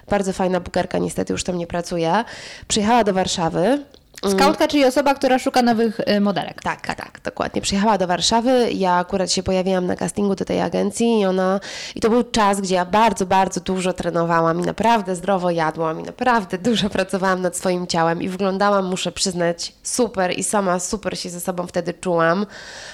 [0.09, 2.23] bardzo fajna bukerka, niestety już tam nie pracuje,
[2.67, 3.83] przyjechała do Warszawy.
[4.27, 6.61] Skautka, czyli osoba, która szuka nowych y, modelek.
[6.61, 7.61] Tak, tak, dokładnie.
[7.61, 11.59] Przyjechała do Warszawy, ja akurat się pojawiłam na castingu do tej agencji i ona,
[11.95, 16.03] i to był czas, gdzie ja bardzo, bardzo dużo trenowałam i naprawdę zdrowo jadłam i
[16.03, 21.29] naprawdę dużo pracowałam nad swoim ciałem i wyglądałam, muszę przyznać, super i sama super się
[21.29, 22.45] ze sobą wtedy czułam.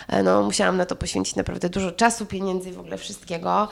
[0.07, 3.67] E, No, musiałam na to poświęcić naprawdę dużo czasu, pieniędzy i w ogóle wszystkiego,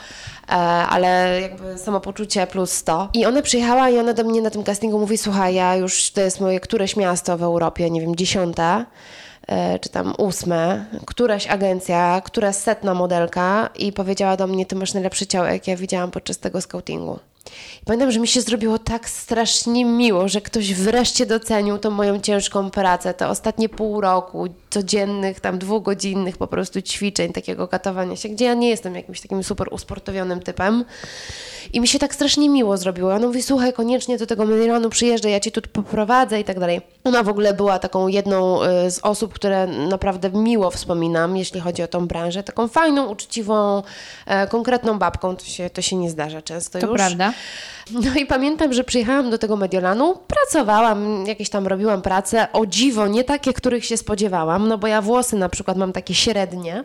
[0.49, 3.09] e, ale jakby samopoczucie plus 100.
[3.13, 6.21] I ona przyjechała i ona do mnie na tym castingu mówi, słuchaj, ja już, to
[6.21, 8.85] jest moje któreś miasto Europie, nie wiem, dziesiąte,
[9.81, 15.27] czy tam ósme, któraś agencja, któraś setna modelka i powiedziała do mnie, ty masz najlepsze
[15.27, 17.19] ciało, jak ja widziałam podczas tego scoutingu.
[17.85, 22.71] Pamiętam, że mi się zrobiło tak strasznie miło, że ktoś wreszcie docenił tą moją ciężką
[22.71, 28.45] pracę, te ostatnie pół roku codziennych, tam dwugodzinnych po prostu ćwiczeń, takiego katowania się, gdzie
[28.45, 30.85] ja nie jestem jakimś takim super usportowionym typem.
[31.73, 33.13] I mi się tak strasznie miło zrobiło.
[33.13, 36.81] Ona mówi, słuchaj, koniecznie do tego Mediolanu przyjeżdżaj, ja Cię tu poprowadzę i tak dalej.
[37.03, 41.83] Ona w ogóle była taką jedną y, z osób, które naprawdę miło wspominam, jeśli chodzi
[41.83, 42.43] o tą branżę.
[42.43, 43.83] Taką fajną, uczciwą,
[44.25, 45.35] e, konkretną babką.
[45.35, 46.95] To się, to się nie zdarza często To już.
[46.95, 47.32] prawda.
[47.91, 53.07] No i pamiętam, że przyjechałam do tego Mediolanu, pracowałam, jakieś tam robiłam pracę, o dziwo,
[53.07, 56.83] nie takie, których się spodziewałam, no bo ja włosy na przykład mam takie średnie,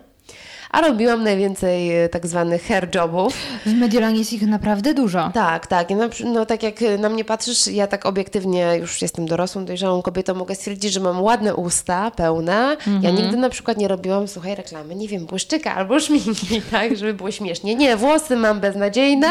[0.70, 3.34] a robiłam najwięcej e, tak zwanych hair jobów.
[3.66, 5.30] W Mediolanie jest ich naprawdę dużo.
[5.34, 5.88] Tak, tak.
[6.10, 10.34] Przy- No tak jak na mnie patrzysz, ja tak obiektywnie już jestem dorosłą, dojrzałą kobietą,
[10.34, 12.76] mogę stwierdzić, że mam ładne usta, pełne.
[13.02, 17.14] Ja nigdy na przykład nie robiłam, słuchaj, reklamy, nie wiem, błyszczyka albo szminki, tak, żeby
[17.14, 17.74] było śmiesznie.
[17.74, 19.28] Nie, włosy mam beznadziejne,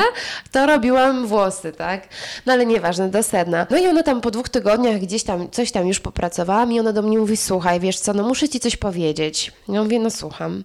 [0.52, 2.08] to robiłam włosy, tak.
[2.46, 3.68] No ale nieważne, do sedna.
[3.70, 6.94] No i ona tam po dwóch tygodniach gdzieś tam, coś tam już popracowałam i ona
[6.94, 9.52] do mnie mówi, słuchaj, wiesz co, no muszę ci coś powiedzieć.
[9.70, 10.64] Ja mówię, no słucham.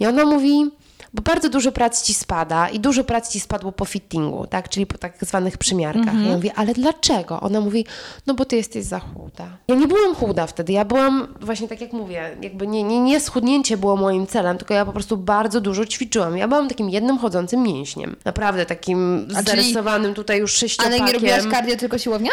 [0.00, 0.70] I ona mówi,
[1.14, 4.68] bo bardzo dużo prac ci spada i dużo prac ci spadło po fittingu, tak?
[4.68, 6.14] czyli po tak zwanych przymiarkach.
[6.14, 7.40] Ja mówię, ale dlaczego?
[7.40, 7.86] Ona mówi,
[8.26, 9.46] no bo ty jesteś za chuda.
[9.68, 13.20] Ja nie byłam chuda wtedy, ja byłam właśnie tak jak mówię, jakby nie, nie, nie
[13.20, 16.36] schudnięcie było moim celem, tylko ja po prostu bardzo dużo ćwiczyłam.
[16.36, 18.16] Ja byłam takim jednym chodzącym mięśniem.
[18.24, 21.06] Naprawdę takim A czyli- zarysowanym tutaj już Ale sześciopakiem.
[21.06, 22.30] nie robiłaś cardio, tylko siłownia?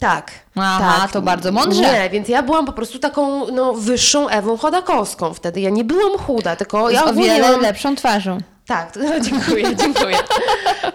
[0.00, 0.30] Tak.
[0.56, 1.12] Aha, tak.
[1.12, 1.82] to bardzo mądrze.
[1.82, 5.60] Nie, więc ja byłam po prostu taką no, wyższą Ewą Chodakowską wtedy.
[5.60, 8.38] Ja nie byłam chuda, tylko ja z o ogólnie lepszą twarzą.
[8.66, 10.16] Tak, to, dziękuję, dziękuję.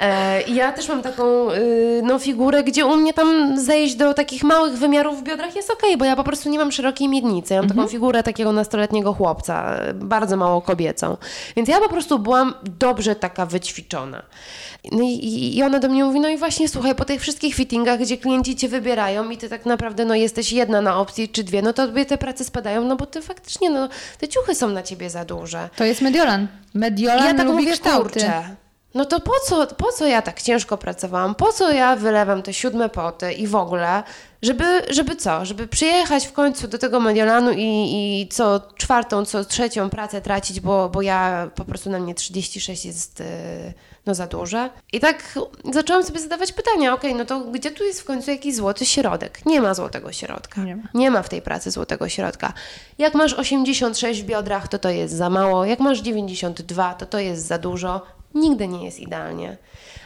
[0.02, 4.44] E, ja też mam taką y, no, figurę, gdzie u mnie tam zejść do takich
[4.44, 7.54] małych wymiarów w biodrach jest okej, bo ja po prostu nie mam szerokiej miednicy.
[7.54, 11.18] Ja mam taką figurę takiego nastoletniego chłopca, bardzo mało kobiecą.
[11.56, 14.24] Więc ja po prostu byłam dobrze taka wyćwiczona.
[14.92, 17.56] No i, i- i ona do mnie mówi, no i właśnie słuchaj, po tych wszystkich
[17.56, 21.44] fittingach, gdzie klienci cię wybierają i ty tak naprawdę no, jesteś jedna na opcji czy
[21.44, 24.70] dwie, no to tobie te prace spadają, no bo ty faktycznie, no te ciuchy są
[24.70, 25.70] na ciebie za duże.
[25.76, 26.48] To jest Mediolan.
[26.78, 28.20] Mediolan ja tak lubi mówię, kształty.
[28.20, 28.44] kurczę,
[28.94, 31.36] no to po co, po co ja tak ciężko pracowałam?
[31.36, 34.04] Po co ja wylewam te siódme poty i w ogóle,
[34.42, 35.46] żeby, żeby co?
[35.46, 37.64] Żeby przyjechać w końcu do tego Mediolanu i,
[38.22, 42.86] i co czwartą, co trzecią pracę tracić, bo, bo ja po prostu na mnie 36
[42.86, 43.20] jest...
[43.20, 43.26] Yy,
[44.08, 44.70] no za duże.
[44.94, 45.40] I tak
[45.74, 49.46] zaczęłam sobie zadawać pytania, okej, no to gdzie tu jest w końcu jakiś złoty środek?
[49.46, 50.64] Nie ma złotego środka.
[50.64, 50.84] Nie ma.
[50.94, 52.54] Nie ma w tej pracy złotego środka.
[52.98, 55.66] Jak masz 86 w biodrach, to to jest za mało.
[55.66, 58.02] Jak masz 92, to to jest za dużo.
[58.34, 59.58] Nigdy nie jest idealnie.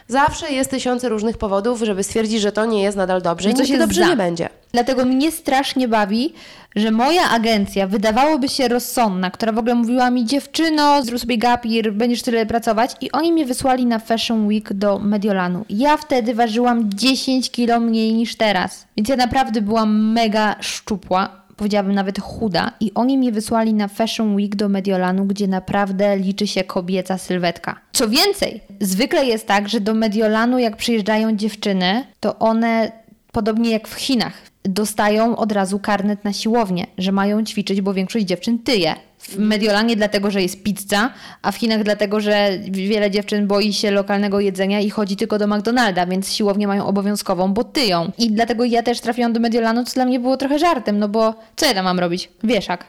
[0.08, 3.56] Zawsze jest tysiące różnych powodów, żeby stwierdzić, że to nie jest nadal dobrze i Że
[3.56, 4.08] coś nigdy jest dobrze za.
[4.10, 4.48] nie będzie.
[4.72, 6.32] Dlatego mnie strasznie bawi,
[6.76, 11.92] że moja agencja wydawałoby się rozsądna, która w ogóle mówiła mi dziewczyno, zrób sobie gapir,
[11.92, 15.64] będziesz tyle pracować i oni mnie wysłali na Fashion Week do Mediolanu.
[15.68, 21.41] Ja wtedy ważyłam 10 kilo mniej niż teraz, więc ja naprawdę byłam mega szczupła.
[21.56, 26.46] Powiedziałabym nawet chuda, i oni mnie wysłali na Fashion Week do Mediolanu, gdzie naprawdę liczy
[26.46, 27.80] się kobieca sylwetka.
[27.92, 33.01] Co więcej, zwykle jest tak, że do Mediolanu, jak przyjeżdżają dziewczyny, to one
[33.32, 34.32] podobnie jak w Chinach,
[34.64, 38.94] dostają od razu karnet na siłownię, że mają ćwiczyć, bo większość dziewczyn tyje.
[39.18, 41.10] W Mediolanie dlatego, że jest pizza,
[41.42, 45.46] a w Chinach dlatego, że wiele dziewczyn boi się lokalnego jedzenia i chodzi tylko do
[45.46, 48.10] McDonalda, więc siłownię mają obowiązkową, bo tyją.
[48.18, 51.34] I dlatego ja też trafiłam do Mediolanu, co dla mnie było trochę żartem, no bo
[51.56, 52.28] co ja tam mam robić?
[52.44, 52.84] Wieszak.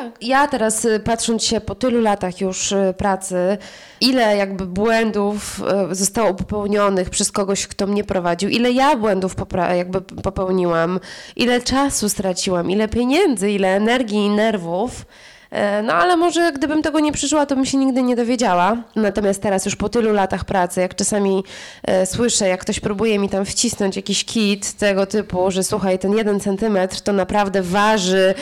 [0.00, 0.12] Tak.
[0.20, 3.58] Ja teraz y, patrząc się po tylu latach już y, pracy,
[4.00, 5.60] ile jakby błędów
[5.90, 9.34] y, zostało popełnionych przez kogoś, kto mnie prowadził, ile ja błędów
[9.74, 11.00] jakby popełniłam,
[11.36, 15.06] ile czasu straciłam, ile pieniędzy, ile energii i nerwów.
[15.50, 18.76] E, No ale może gdybym tego nie przeżyła, to bym się nigdy nie dowiedziała.
[18.96, 21.44] Natomiast teraz już po tylu latach pracy, jak czasami
[21.82, 26.12] e, słyszę, jak ktoś próbuje mi tam wcisnąć jakiś kit tego typu, że słuchaj, ten
[26.16, 28.34] jeden centymetr to naprawdę waży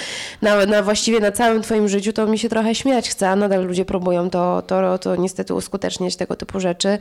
[0.42, 3.64] na, na właściwie na całym twoim życiu, to mi się trochę śmiać chce, a nadal
[3.66, 6.99] ludzie próbują to, to, to niestety uskuteczniać tego typu rzeczy.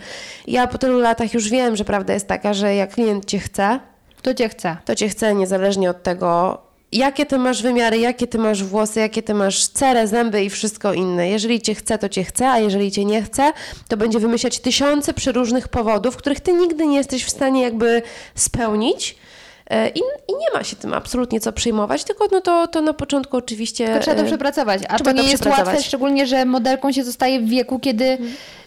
[0.47, 3.79] Ja po tylu latach już wiem, że prawda jest taka, że jak klient cię chce,
[4.21, 4.77] To cię chce.
[4.85, 9.23] to cię chce niezależnie od tego, jakie ty masz wymiary, jakie ty masz włosy, jakie
[9.23, 11.29] ty masz cerę, zęby i wszystko inne.
[11.29, 13.53] Jeżeli cię chce, to cię chce, a jeżeli cię nie chce,
[13.87, 18.01] to będzie wymyślać tysiące przeróżnych powodów, których ty nigdy nie jesteś w stanie jakby
[18.35, 19.15] spełnić.
[19.69, 22.93] E, I, I nie ma się tym absolutnie co przejmować, tylko no to, to na
[22.93, 23.93] początku oczywiście...
[23.93, 24.81] To trzeba to e, przepracować.
[24.89, 25.67] A to to nie jest przepracować.
[25.67, 28.17] łatwe, szczególnie, że modelką się zostaje w wieku, kiedy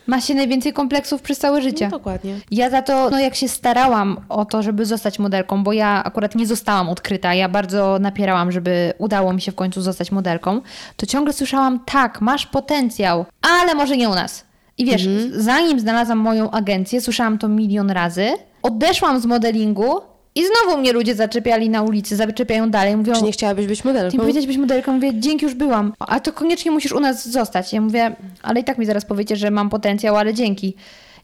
[0.06, 1.84] ma się najwięcej kompleksów przez całe życie.
[1.84, 2.34] No, dokładnie.
[2.50, 6.34] Ja za to, no jak się starałam o to, żeby zostać modelką, bo ja akurat
[6.34, 10.60] nie zostałam odkryta, ja bardzo napierałam, żeby udało mi się w końcu zostać modelką,
[10.96, 13.24] to ciągle słyszałam, tak, masz potencjał,
[13.60, 14.44] ale może nie u nas.
[14.78, 18.32] I wiesz, zanim znalazłam moją agencję, słyszałam to milion razy,
[18.62, 23.32] odeszłam z modelingu i znowu mnie ludzie zaczepiali na ulicy, zaczepiają dalej, mówią, Czy nie
[23.32, 24.18] chciałabyś być ty modelką?
[24.18, 25.92] powiedzieć być modelką, mówię, dzięki, już byłam.
[25.98, 27.72] A to koniecznie musisz u nas zostać.
[27.72, 30.74] Ja mówię, ale i tak mi zaraz powiecie, że mam potencjał, ale dzięki.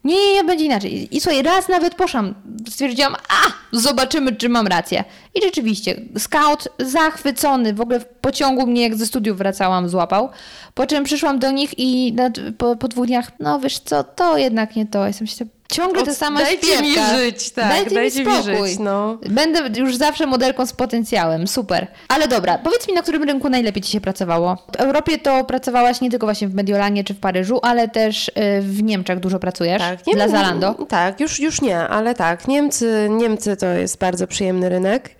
[0.04, 1.16] Nie, nie, nie, będzie inaczej.
[1.16, 2.34] I słuchaj, raz nawet poszłam,
[2.68, 5.04] stwierdziłam, a, zobaczymy, czy mam rację.
[5.34, 10.28] I rzeczywiście, scout zachwycony, w ogóle w pociągu mnie, jak ze studiów wracałam, złapał.
[10.74, 12.16] Po czym przyszłam do nich i
[12.58, 15.06] po, po dwóch dniach, no wiesz co, to jednak nie to.
[15.06, 16.82] Jestem się, Ciągle Od- sama dajcie śpiewka.
[16.82, 19.18] mi żyć, tak, Dajcie, dajcie mi mi żyć, no.
[19.28, 21.86] Będę już zawsze modelką z potencjałem, super.
[22.08, 24.56] Ale dobra, powiedz mi, na którym rynku najlepiej Ci się pracowało?
[24.72, 28.32] W Europie to pracowałaś nie tylko właśnie w Mediolanie czy w Paryżu, ale też y,
[28.60, 30.74] w Niemczech dużo pracujesz Tak, nie dla Zalando.
[30.88, 32.48] Tak, już, już nie, ale tak.
[32.48, 35.10] Niemcy, Niemcy to jest bardzo przyjemny rynek.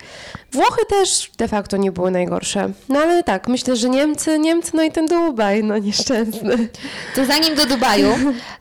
[0.53, 2.70] Włochy też de facto nie były najgorsze.
[2.89, 6.68] No ale tak, myślę, że Niemcy, Niemcy, no i ten Dubaj, no nieszczęsny.
[7.14, 8.09] To zanim do Dubaju,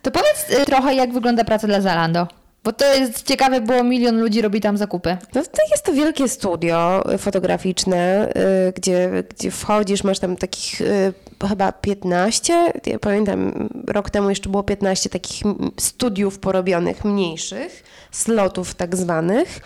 [0.01, 2.27] to powiedz y, trochę, jak wygląda praca dla Zalando.
[2.63, 5.17] Bo to jest ciekawe, bo milion ludzi robi tam zakupy.
[5.35, 8.29] No to jest to wielkie studio fotograficzne,
[8.69, 11.13] y, gdzie, gdzie wchodzisz, masz tam takich y,
[11.49, 15.43] chyba 15, ja pamiętam rok temu jeszcze było 15 takich
[15.79, 19.59] studiów porobionych, mniejszych, slotów tak zwanych.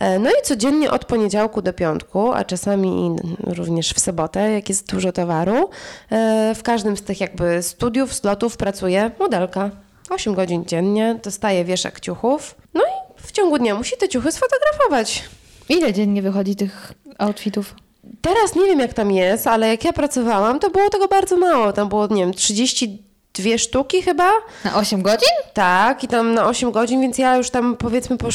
[0.00, 4.90] E, No i codziennie od poniedziałku do piątku, a czasami również w sobotę, jak jest
[4.90, 5.70] dużo towaru,
[6.10, 9.70] e, w każdym z tych jakby studiów, slotów pracuje modelka.
[10.10, 15.24] 8 godzin dziennie, dostaje wieszak ciuchów, no i w ciągu dnia musi te ciuchy sfotografować.
[15.68, 17.74] Ile dziennie wychodzi tych outfitów?
[18.20, 21.72] Teraz nie wiem jak tam jest, ale jak ja pracowałam, to było tego bardzo mało.
[21.72, 24.30] Tam było, nie wiem, 32 sztuki chyba.
[24.64, 25.28] Na 8 godzin?
[25.54, 28.28] Tak, i tam na 8 godzin, więc ja już tam powiedzmy po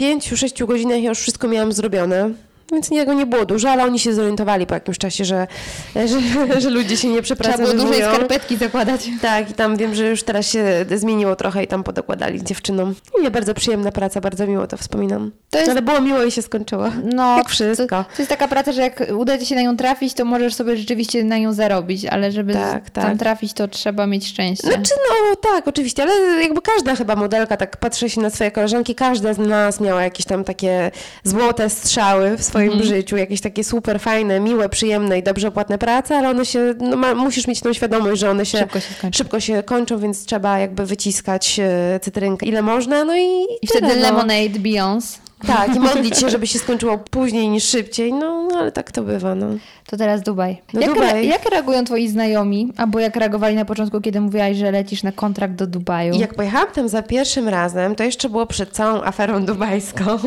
[0.00, 2.30] 5-6 godzinach ja już wszystko miałam zrobione.
[2.72, 5.46] Więc niego nie było dużo, ale oni się zorientowali po jakimś czasie, że,
[5.94, 7.72] że, że ludzie się nie Trzeba przepracowują.
[7.72, 9.08] było dłużej skarpetki zakładać.
[9.22, 10.64] Tak, i tam wiem, że już teraz się
[10.96, 12.94] zmieniło trochę i tam podokładali dziewczynom.
[13.18, 15.32] I nie, bardzo przyjemna praca, bardzo miło to wspominam.
[15.50, 16.84] To jest- Ale było miło i się skończyło.
[17.14, 17.86] No, Jak wszystko.
[17.86, 20.54] To, to jest taka praca, że jak uda ci się na nią trafić, to możesz
[20.54, 23.04] sobie rzeczywiście na nią zarobić, ale żeby Tak, tak.
[23.04, 24.66] tam trafić, to trzeba mieć szczęście.
[24.68, 24.92] Znaczy,
[25.30, 29.34] no tak, oczywiście, ale jakby każda chyba modelka, tak patrzę się na swoje koleżanki, każda
[29.34, 30.90] z nas miała jakieś tam takie
[31.24, 32.84] złote strzały w swoim Mhm.
[32.84, 36.96] życiu, jakieś takie super fajne, miłe, przyjemne i dobrze płatne prace, ale one się, no
[36.96, 40.58] ma, musisz mieć tą świadomość, że one się Szybko się szybko się kończą, więc trzeba
[40.58, 43.94] jakby wyciskać e, cytrynkę ile można, no i I wtedy no.
[43.94, 45.27] Lemonade, Beyoncé.
[45.46, 49.02] Tak, i modlić się, żeby się skończyło później niż szybciej, no, no ale tak to
[49.02, 49.46] bywa, no.
[49.86, 50.62] To teraz Dubaj.
[50.74, 51.28] No jak, Dubaj.
[51.28, 55.54] jak reagują twoi znajomi, albo jak reagowali na początku, kiedy mówiłaś, że lecisz na kontrakt
[55.54, 56.14] do Dubaju?
[56.14, 60.18] Jak pojechałam tam za pierwszym razem, to jeszcze było przed całą aferą dubajską.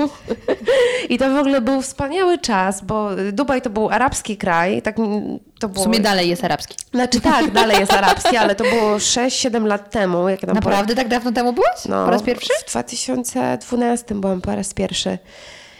[1.09, 4.81] I to w ogóle był wspaniały czas, bo Dubaj to był arabski kraj.
[4.81, 4.95] Tak,
[5.61, 5.83] to W było...
[5.85, 6.75] sumie dalej jest arabski.
[6.93, 10.29] Znaczy tak, dalej jest arabski, ale to było 6-7 lat temu.
[10.29, 11.85] Jak tam Naprawdę tak dawno temu byłaś?
[11.89, 12.53] No, Po raz pierwszy?
[12.67, 15.17] W 2012 byłam po raz pierwszy.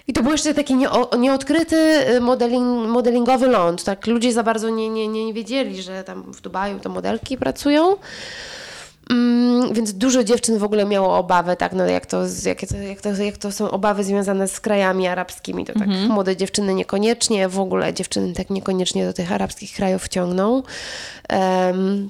[0.07, 1.75] I to był jeszcze taki nieo, nieodkryty
[2.15, 3.83] y, modeling, modelingowy ląd.
[3.83, 7.95] Tak, ludzie za bardzo nie, nie, nie wiedzieli, że tam w Dubaju to modelki pracują.
[9.11, 13.01] Mm, więc dużo dziewczyn w ogóle miało obawy, tak, no jak to, jakie to, jak,
[13.01, 17.59] to, jak to są obawy związane z krajami arabskimi, to tak młode dziewczyny niekoniecznie, w
[17.59, 20.63] ogóle dziewczyny tak niekoniecznie do tych arabskich krajów ciągną.
[21.29, 22.09] Em,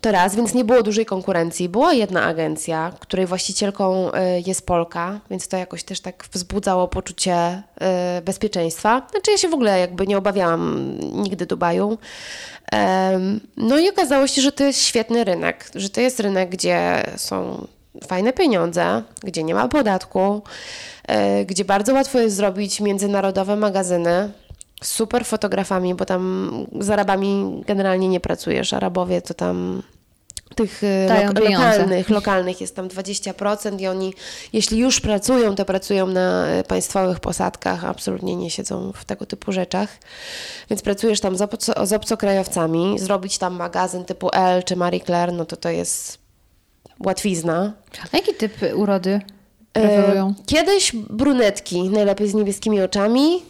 [0.00, 1.68] to raz, więc nie było dużej konkurencji.
[1.68, 4.12] Była jedna agencja, której właścicielką y,
[4.46, 7.62] jest Polka, więc to jakoś też tak wzbudzało poczucie
[8.18, 9.06] y, bezpieczeństwa.
[9.10, 11.98] Znaczy ja się w ogóle jakby nie obawiałam nigdy Dubaju.
[13.56, 17.66] No i okazało się, że to jest świetny rynek, że to jest rynek, gdzie są
[18.06, 20.42] fajne pieniądze, gdzie nie ma podatku,
[21.40, 24.32] y, gdzie bardzo łatwo jest zrobić międzynarodowe magazyny,
[24.86, 28.72] super fotografami, bo tam z Arabami generalnie nie pracujesz.
[28.72, 29.82] Arabowie to tam
[30.54, 34.14] tych e, lo- lokalnych, lokalnych jest tam 20% i oni,
[34.52, 39.52] jeśli już pracują, to pracują na e, państwowych posadkach, absolutnie nie siedzą w tego typu
[39.52, 39.88] rzeczach.
[40.70, 45.32] Więc pracujesz tam z, obco, z obcokrajowcami, zrobić tam magazyn typu Elle czy Marie Claire,
[45.32, 46.18] no to to jest
[47.04, 47.72] łatwizna.
[48.12, 49.20] A jaki typ urody
[49.74, 50.34] E, preferują?
[50.46, 53.42] Kiedyś brunetki, najlepiej z niebieskimi oczami,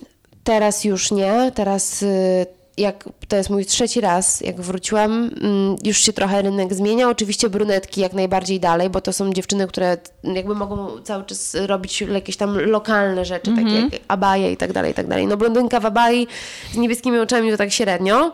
[0.46, 1.52] teraz już nie.
[1.54, 6.74] Teraz y, jak to jest mój trzeci raz, jak wróciłam, mm, już się trochę rynek
[6.74, 7.08] zmienia.
[7.08, 12.00] Oczywiście brunetki jak najbardziej dalej, bo to są dziewczyny, które jakby mogą cały czas robić
[12.00, 15.26] jakieś tam lokalne rzeczy, takie jak abaje i tak dalej, i tak dalej.
[15.26, 16.26] No blondynka w abai
[16.72, 18.32] z niebieskimi oczami to tak średnio.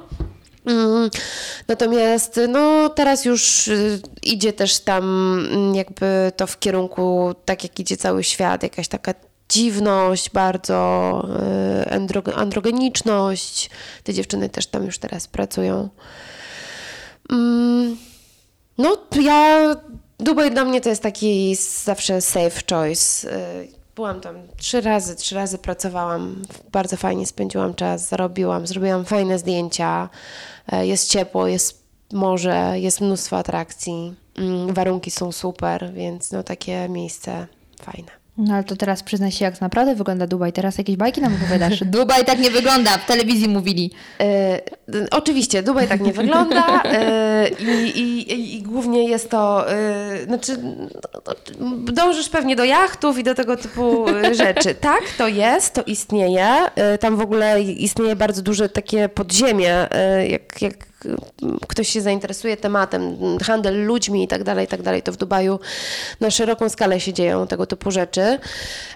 [0.66, 1.10] Mm,
[1.68, 5.04] Natomiast no, teraz już y, idzie też tam
[5.52, 9.14] mm, jakby to w kierunku, tak jak idzie cały świat, jakaś taka
[9.52, 11.22] dziwność, bardzo
[11.86, 13.70] y, andro, androgeniczność.
[14.04, 15.88] Te dziewczyny też tam już teraz pracują.
[17.30, 17.96] Mm,
[18.78, 19.74] No, ja.
[20.18, 23.28] Dubaj dla mnie to jest taki zawsze safe choice.
[23.36, 26.42] Y, Byłam tam trzy razy, trzy razy pracowałam,
[26.72, 30.08] bardzo fajnie spędziłam czas, zarobiłam, zrobiłam fajne zdjęcia,
[30.72, 31.82] y, jest ciepło, jest
[32.12, 37.46] morze, jest mnóstwo atrakcji, mm, warunki są super, więc no takie miejsce
[37.82, 38.21] fajne.
[38.38, 40.52] No ale to teraz przyznaj się, jak naprawdę wygląda Dubaj.
[40.52, 41.84] Teraz jakieś bajki nam opowiadasz.
[41.96, 43.90] Dubaj tak nie wygląda, w telewizji mówili.
[44.20, 44.60] E,
[45.10, 50.56] oczywiście, Dubaj tak nie wygląda e, i, i, i głównie jest to, e, znaczy
[51.60, 54.74] no, dążysz pewnie do jachtów i do tego typu rzeczy.
[54.82, 56.48] Tak, to jest, to istnieje.
[57.00, 59.88] Tam w ogóle istnieje bardzo duże takie podziemie,
[60.28, 60.91] jak, jak
[61.68, 65.60] ktoś się zainteresuje tematem, handel ludźmi i tak dalej, i tak dalej, to w Dubaju
[66.20, 68.38] na szeroką skalę się dzieją tego typu rzeczy.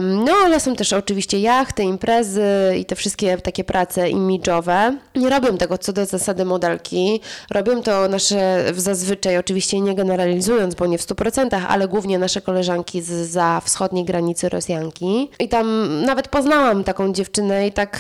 [0.01, 2.45] No ale są też oczywiście jachty, imprezy
[2.79, 4.97] i te wszystkie takie prace imidżowe.
[5.17, 7.21] Nie robią tego co do zasady modelki.
[7.51, 13.03] Robią to nasze zazwyczaj, oczywiście nie generalizując, bo nie w 100%, ale głównie nasze koleżanki
[13.03, 15.31] z za wschodniej granicy Rosjanki.
[15.39, 17.99] I tam nawet poznałam taką dziewczynę i tak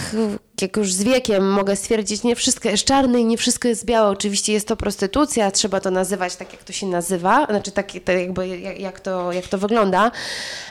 [0.62, 4.08] jak już z wiekiem mogę stwierdzić, nie wszystko jest czarne i nie wszystko jest białe.
[4.08, 8.18] Oczywiście jest to prostytucja, trzeba to nazywać tak, jak to się nazywa, znaczy tak, tak
[8.18, 10.10] jakby jak, jak, to, jak to wygląda.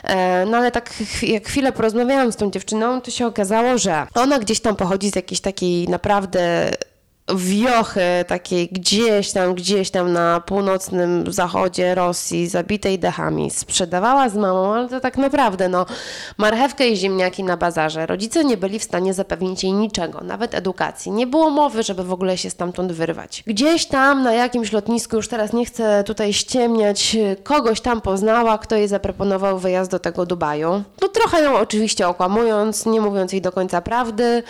[0.04, 4.38] E, no ale tak jak chwilę porozmawiałam z tą dziewczyną, to się okazało, że ona
[4.38, 6.70] gdzieś tam pochodzi z jakiejś takiej naprawdę
[7.34, 13.50] wiochy takiej gdzieś tam, gdzieś tam na północnym zachodzie Rosji, zabitej dechami.
[13.50, 15.86] Sprzedawała z mamą, ale to tak naprawdę, no,
[16.38, 18.06] marchewkę i ziemniaki na bazarze.
[18.06, 21.12] Rodzice nie byli w stanie zapewnić jej niczego, nawet edukacji.
[21.12, 23.42] Nie było mowy, żeby w ogóle się stamtąd wyrwać.
[23.46, 28.76] Gdzieś tam na jakimś lotnisku, już teraz nie chcę tutaj ściemniać, kogoś tam poznała, kto
[28.76, 30.82] jej zaproponował wyjazd do tego Dubaju.
[31.02, 34.42] No trochę ją oczywiście okłamując, nie mówiąc jej do końca prawdy,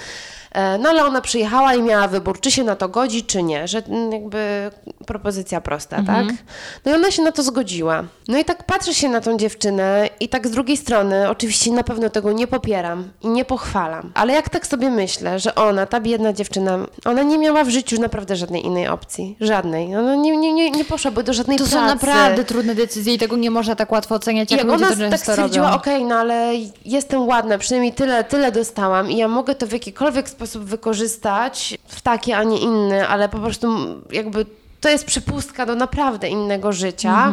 [0.79, 3.83] no ale ona przyjechała i miała wybór, czy się na to godzi, czy nie, że
[3.89, 4.71] mm, jakby
[5.07, 6.27] propozycja prosta, Mhm.
[6.29, 6.37] tak?
[6.85, 8.05] No i ona się na to zgodziła.
[8.29, 11.83] No i tak patrzę się na tą dziewczynę i tak z drugiej strony, oczywiście na
[11.85, 16.01] pewno tego nie popieram i nie pochwalam, ale jak tak sobie myślę, że ona, ta
[16.01, 19.97] biedna dziewczyna, ona nie miała w życiu naprawdę żadnej innej opcji, żadnej.
[19.97, 21.77] Ona nie, nie, nie, nie poszłaby do żadnej To pracy.
[21.77, 24.97] są naprawdę trudne decyzje i tego nie można tak łatwo oceniać, jak jak ludzie ona
[25.05, 26.53] to tak stwierdziła, okej, no ale
[26.85, 32.01] jestem ładna, przynajmniej tyle, tyle dostałam i ja mogę to w jakikolwiek sposób wykorzystać, w
[32.01, 33.69] taki, a nie inny, ale po prostu
[34.13, 34.47] jakby
[34.81, 37.33] to jest przepustka do naprawdę innego życia.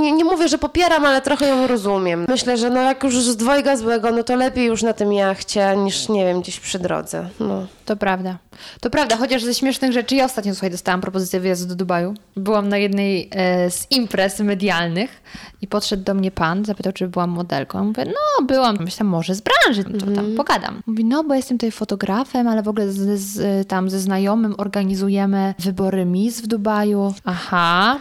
[0.00, 2.26] Nie, nie mówię, że popieram, ale trochę ją rozumiem.
[2.28, 5.76] Myślę, że no jak już z dwojga złego, no to lepiej już na tym jachcie,
[5.76, 7.28] niż nie wiem, gdzieś przy drodze.
[7.40, 7.66] No.
[7.84, 8.38] To prawda.
[8.80, 12.14] To prawda, chociaż ze śmiesznych rzeczy ja ostatnio, słuchaj, dostałam propozycję wyjazdu do Dubaju.
[12.36, 15.22] Byłam na jednej e, z imprez medialnych
[15.60, 17.78] i podszedł do mnie pan, zapytał, czy byłam modelką.
[17.78, 20.82] Ja mówię, no byłam, myślałam, może z branży, to tam pogadam.
[20.86, 25.54] Mówi, no bo jestem tutaj fotografem, ale w ogóle z, z, tam ze znajomym organizujemy
[25.58, 27.14] wybory Miss w Dubaju.
[27.24, 27.98] Aha,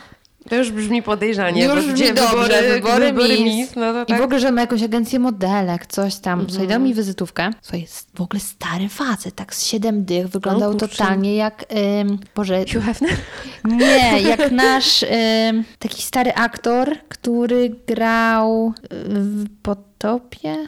[0.50, 1.64] To już brzmi podejrzanie.
[1.66, 3.40] już bo brzmi gdzie dobrze, wybory, Miss.
[3.40, 4.20] Miss, no to I tak.
[4.20, 6.46] w ogóle, że ma jakąś agencję modelek, coś tam.
[6.50, 7.50] Słuchaj, dał mi wizytówkę.
[7.62, 10.88] Słuchaj, w ogóle stary facet, tak z siedem dych, wyglądał O kurczę.
[10.88, 11.66] totalnie jak,
[12.02, 13.12] ym, Boże, Hugh Hefner?
[13.66, 15.04] nie, jak nasz
[15.50, 20.68] ym, taki stary aktor, który grał w Potopie.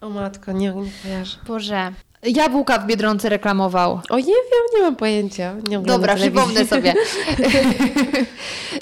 [0.00, 1.36] O matko, nie, nie kojarzę.
[1.46, 1.92] Boże,
[2.22, 4.00] jabłka w Biedronce reklamował.
[4.10, 5.54] O nie wiem, nie mam pojęcia.
[5.68, 6.94] Nie Dobra, przypomnę sobie.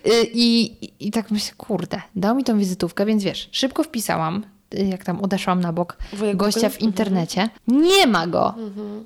[0.06, 0.76] Y, I,
[1.06, 5.60] i, tak myślę, kurde, dał mi tą wizytówkę, więc wiesz, szybko wpisałam, jak tam odeszłam
[5.60, 7.48] na bok Wujek gościa w internecie.
[7.68, 8.54] Nie ma go.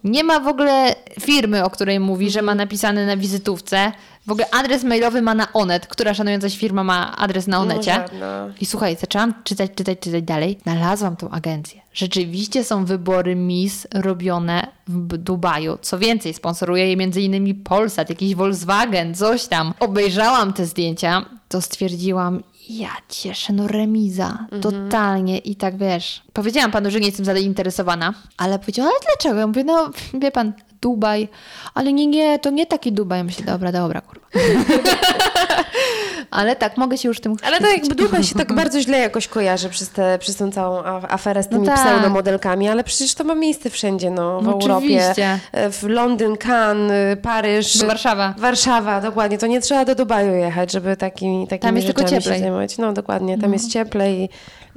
[0.04, 3.92] Nie ma w ogóle firmy, o której mówi, że ma napisane na wizytówce.
[4.26, 7.92] W ogóle adres mailowy ma na Onet, która szanująca się firma ma adres na Onecie.
[7.92, 8.48] żadna.
[8.60, 10.58] I słuchaj, zaczęłam czytać, czytać, czytać dalej.
[10.62, 11.80] Znalazłam tą agencję.
[11.94, 15.78] Rzeczywiście są wybory Miss robione w Dubaju.
[15.82, 17.62] Co więcej, sponsoruje je m.in.
[17.64, 19.74] Polsat, jakiś Volkswagen, coś tam.
[19.80, 25.38] Obejrzałam te zdjęcia, to stwierdziłam, ja cieszę, no remiza, totalnie.
[25.38, 29.40] I tak wiesz, powiedziałam panu, że nie jestem zainteresowana, ale powiedział, ale dlaczego?
[29.40, 31.28] Ja mówię, no wie pan, Dubaj,
[31.74, 33.18] ale nie, nie, to nie taki Dubaj.
[33.18, 34.21] Ja myślę, dobra, dobra, kurwa.
[36.30, 37.88] ale tak, mogę się już tym Ale to chwycić.
[37.88, 41.48] jakby Dubaj się tak bardzo źle jakoś kojarzy przez, te, przez tą całą aferę z
[41.48, 41.74] tymi tak.
[41.80, 44.74] pseudomodelkami, ale przecież to ma miejsce wszędzie, no, w No Europie.
[44.76, 45.38] oczywiście.
[45.52, 47.84] E, W Londyn, Cannes, y, Paryż.
[47.84, 48.34] Warszawa.
[48.38, 49.38] Warszawa, dokładnie.
[49.38, 52.38] To nie trzeba do Dubaju jechać, żeby takimi, takimi Tam jest tylko rzeczami cieplej.
[52.38, 52.78] się zajmować.
[52.78, 54.30] No dokładnie, tam jest cieplej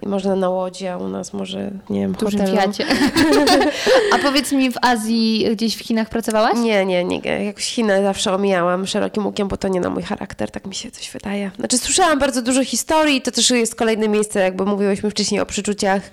[0.04, 2.58] i można na łodzi, a u nas może, nie wiem, w dużym hotelu.
[2.58, 2.86] Fiacie.
[4.14, 6.58] A powiedz mi, w Azji, gdzieś w Chinach pracowałaś?
[6.58, 7.20] Nie, nie, nie.
[7.46, 10.92] Jakoś Chiny zawsze omijałam szerokim łukiem, bo to nie na mój charakter, tak mi się
[10.92, 11.52] coś wydaje.
[11.60, 16.02] Znaczy słyszałam bardzo dużo historii, to też jest kolejne miejsce, jakby mówiłyśmy wcześniej o przeczuciach,
[16.04, 16.10] e,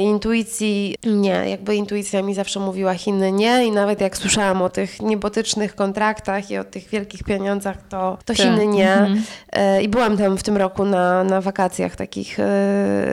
[0.00, 0.94] intuicji.
[1.06, 5.74] Nie, jakby intuicja mi zawsze mówiła Chiny nie i nawet jak słyszałam o tych niebotycznych
[5.74, 8.36] kontraktach i o tych wielkich pieniądzach, to, to Tak.
[8.36, 8.92] Chiny nie.
[8.92, 9.22] Mhm.
[9.52, 12.44] E, I byłam tam w tym roku na, na wakacjach takich e,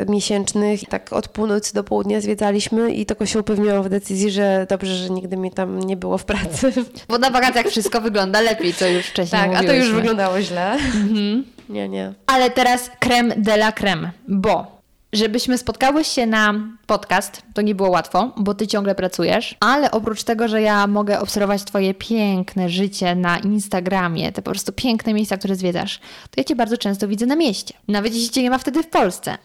[0.10, 0.82] miesięcznych.
[0.90, 5.10] Tak od północy do południa zwiedzaliśmy i tylko się upewniłam w decyzji, że dobrze, że
[5.10, 6.74] nigdy mnie tam nie było w pracy.
[7.10, 9.96] Bo na wakacjach wszystko wygląda lepiej, co już wcześniej Tak, a to już mówiłyśmy.
[9.96, 10.78] wyglądało źle.
[11.70, 12.14] Nie, nie.
[12.28, 14.71] Ale teraz creme de la creme, bo
[15.14, 16.54] żebyśmy spotkały się na
[16.88, 17.42] podcast.
[17.54, 21.64] To nie było łatwo, bo ty ciągle pracujesz, ale oprócz tego, że ja mogę obserwować
[21.64, 26.56] twoje piękne życie na Instagramie, te po prostu piękne miejsca, które zwiedzasz, to ja cię
[26.56, 27.74] bardzo często widzę na mieście.
[27.88, 29.38] Nawet jeśli cię nie ma wtedy w Polsce.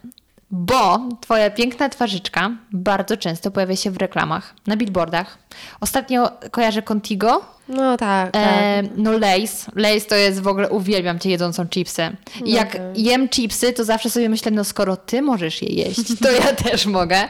[0.51, 5.39] Bo twoja piękna twarzyczka bardzo często pojawia się w reklamach, na billboardach.
[5.81, 8.43] Ostatnio kojarzę Contigo, No tak, tak.
[8.45, 9.67] E, no Lays.
[9.75, 12.17] Lays to jest w ogóle, uwielbiam cię jedzącą chipsy.
[12.45, 12.99] I jak tak.
[12.99, 16.87] jem chipsy, to zawsze sobie myślę, no skoro ty możesz je jeść, to ja też
[16.87, 17.29] mogę.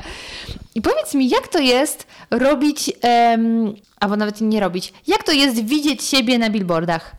[0.75, 5.65] I powiedz mi, jak to jest robić, em, albo nawet nie robić, jak to jest
[5.65, 7.17] widzieć siebie na billboardach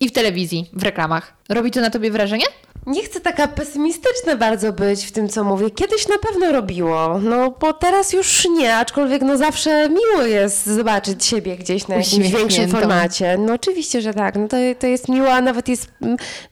[0.00, 1.32] i w telewizji, w reklamach?
[1.48, 2.46] Robi to na tobie wrażenie?
[2.86, 5.70] Nie chcę taka pesymistyczna bardzo być w tym, co mówię.
[5.70, 11.24] Kiedyś na pewno robiło, no bo teraz już nie, aczkolwiek no zawsze miło jest zobaczyć
[11.24, 13.38] siebie gdzieś na jakimś większym formacie.
[13.38, 15.88] No oczywiście, że tak, no to, to jest miło, a nawet jest,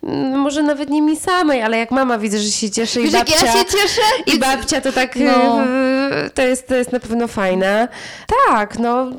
[0.02, 3.12] mm, może nawet nie mi samej, ale jak mama widzę, że się cieszy i Wiesz,
[3.12, 3.46] jak babcia...
[3.46, 4.02] ja się cieszę?
[4.26, 5.62] I babcia to tak, No.
[5.64, 7.88] e, to, jest, to jest na pewno fajne.
[8.48, 9.10] Tak, no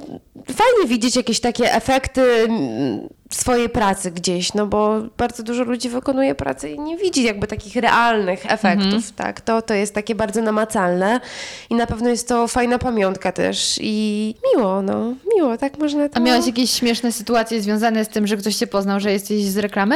[0.56, 6.36] fajnie widzieć jakieś takie efekty mm, swojej pracy gdzieś, no bo bardzo dużo ludzi wykonuje
[6.36, 9.04] pracę i nie widzi jakby takich realnych efektów, Mhm.
[9.16, 9.42] tak.
[9.42, 11.20] To, to jest takie bardzo namacalne
[11.70, 16.18] i na pewno jest to fajna pamiątka też i miło, no, miło, tak można to...
[16.18, 19.58] A miałaś jakieś śmieszne sytuacje związane z tym, że ktoś cię poznał, że jesteś z
[19.58, 19.96] reklamy?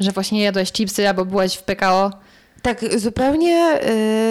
[0.00, 2.10] Że właśnie jadłaś chipsy albo byłaś w PKO?
[2.62, 3.78] Tak zupełnie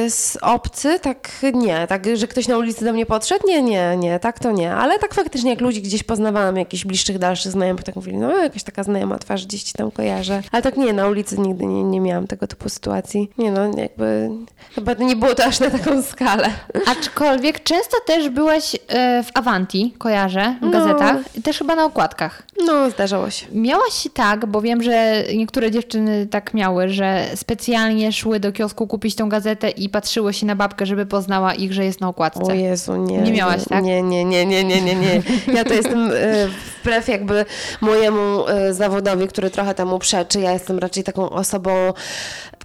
[0.05, 3.97] y, z obcy, tak nie, tak, że ktoś na ulicy do mnie podszedł, nie, nie,
[3.97, 7.83] nie, tak to nie, ale tak faktycznie jak ludzi gdzieś poznawałam, jakichś bliższych, dalszych znajomych,
[7.83, 11.07] tak mówili, no jakaś taka znajoma twarz gdzieś ci tam kojarzę, ale tak nie, na
[11.07, 14.29] ulicy nigdy nie, nie miałam tego typu sytuacji, nie no, jakby,
[14.75, 16.49] chyba nie było to aż na taką skalę.
[16.87, 20.71] Aczkolwiek często też byłaś e, w Avanti, kojarzę, w No.
[20.71, 22.43] gazetach, też chyba na okładkach.
[22.65, 23.45] No, zdarzało się.
[23.51, 29.15] Miałaś tak, bo wiem, że niektóre dziewczyny tak miały, że specjalnie szły do kiosku kupić
[29.15, 32.41] tą gazetę i patrzyły się na babkę, żeby poznała ich, że jest na okładce.
[32.43, 33.17] O Jezu, nie.
[33.17, 33.83] Nie miałaś, tak?
[33.83, 35.21] Nie, nie, nie, nie, nie, nie, nie.
[35.53, 36.47] Ja to jestem e,
[36.81, 37.45] wbrew jakby
[37.81, 40.39] mojemu e, zawodowi, który trochę temu przeczy.
[40.39, 41.93] Ja jestem raczej taką osobą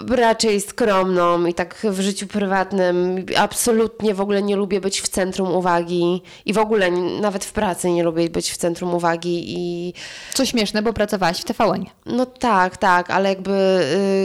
[0.09, 5.55] raczej skromną i tak w życiu prywatnym absolutnie w ogóle nie lubię być w centrum
[5.55, 6.91] uwagi i w ogóle
[7.21, 9.95] nawet w pracy nie lubię być w centrum uwagi i
[10.35, 11.85] Co śmieszne, bo pracowałaś w TVN.
[12.07, 13.53] no tak, tak, ale jakby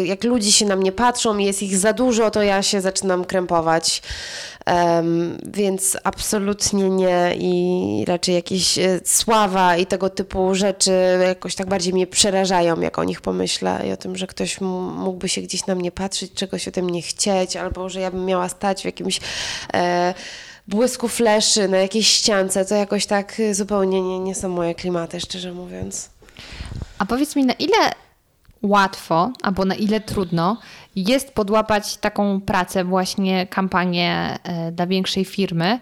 [0.03, 2.81] y, jak ludzie się na mnie patrzą i jest ich za dużo, to ja się
[2.81, 4.01] zaczynam krępować.
[4.69, 10.91] Em, więc absolutnie nie i raczej jakieś e, sława i tego typu rzeczy
[11.27, 15.29] jakoś tak bardziej mnie przerażają, jak o nich pomyślę i o tym, że ktoś mógłby
[15.29, 18.81] się gdzieś na mnie patrzeć, czegoś ode mnie chcieć, albo że ja bym miała stać
[18.81, 19.19] w jakimś
[19.73, 20.13] e,
[20.67, 25.19] błysku fleszy na jakiejś ściance, to jakoś tak e, zupełnie nie, nie są moje klimaty,
[25.19, 26.09] szczerze mówiąc.
[26.99, 27.91] A powiedz mi, na ile
[28.61, 30.57] łatwo, albo na ile trudno
[31.07, 35.79] jest podłapać taką pracę, właśnie kampanię e, dla większej firmy,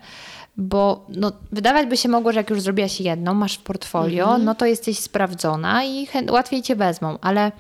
[0.58, 4.56] bo no, wydawać by się mogło, że jak już zrobiłaś jedną, masz w portfolio, no
[4.56, 7.52] to jesteś sprawdzona i łatwiej cię wezmą, ale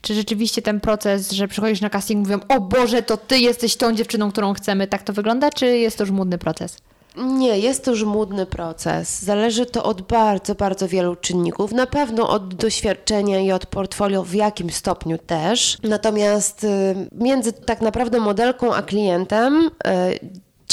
[0.00, 3.92] czy rzeczywiście ten proces, że przychodzisz na casting mówią, o Boże, to ty jesteś tą
[3.92, 6.76] dziewczyną, którą chcemy, tak to wygląda, czy jest to już młodny proces?
[7.16, 8.04] Nie, jest to już
[8.46, 9.22] proces.
[9.22, 11.72] Zależy to od bardzo, bardzo wielu czynników.
[11.72, 15.78] Na pewno od doświadczenia i od portfolio w jakim stopniu też.
[15.82, 16.68] Natomiast y,
[17.12, 19.70] między tak naprawdę modelką a klientem y,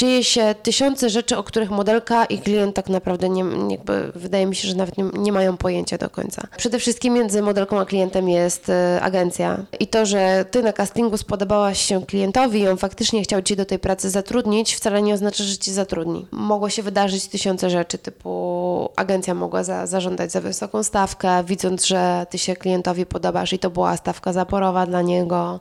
[0.00, 4.56] dzieje się tysiące rzeczy, o których modelka i klient tak naprawdę nie, jakby wydaje mi
[4.56, 6.42] się, że nawet nie, nie mają pojęcia do końca.
[6.56, 8.72] Przede wszystkim między modelką a klientem jest y,
[9.02, 13.56] agencja i to, że ty na castingu spodobałaś się klientowi i on faktycznie chciał cię
[13.56, 16.26] do tej pracy zatrudnić, wcale nie oznacza, że cię zatrudni.
[16.30, 22.26] Mogło się wydarzyć tysiące rzeczy, typu agencja mogła za, zażądać za wysoką stawkę, widząc, że
[22.30, 25.60] ty się klientowi podobasz i to była stawka zaporowa dla niego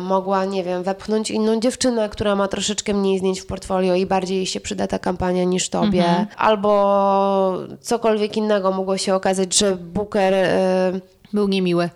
[0.00, 4.36] mogła, nie wiem, wepchnąć inną dziewczynę, która ma troszeczkę mniej zdjęć w portfolio i bardziej
[4.36, 6.26] jej się przyda ta kampania niż tobie.
[6.36, 10.34] Albo cokolwiek innego mogło się okazać, że Booker...
[10.34, 10.92] E,
[11.32, 11.90] Był niemiły.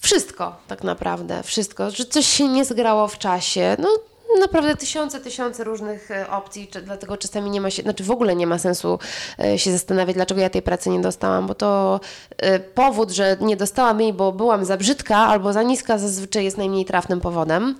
[0.00, 3.76] wszystko tak naprawdę, wszystko, że coś się nie zgrało w czasie.
[3.78, 3.88] No
[4.40, 8.36] naprawdę tysiące, tysiące różnych e, opcji, czy, dlatego czasami nie ma się, znaczy w ogóle
[8.36, 8.98] nie ma sensu
[9.40, 12.00] e, się zastanawiać, dlaczego ja tej pracy nie dostałam, bo to
[12.36, 16.58] e, powód, że nie dostałam jej, bo byłam za brzydka albo za niska zazwyczaj jest
[16.58, 17.74] najmniej trafnym powodem.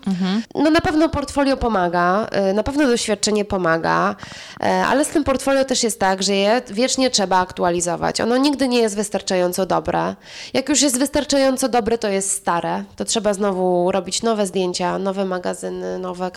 [0.54, 4.16] No na pewno portfolio pomaga, na pewno doświadczenie pomaga,
[4.60, 8.20] ale z tym portfolio też jest tak, że je wiecznie trzeba aktualizować.
[8.20, 10.14] Ono nigdy nie jest wystarczająco dobre.
[10.54, 12.84] Jak już jest wystarczająco dobre, to jest stare.
[12.96, 16.30] To trzeba znowu robić nowe zdjęcia, nowe magazyny, nowe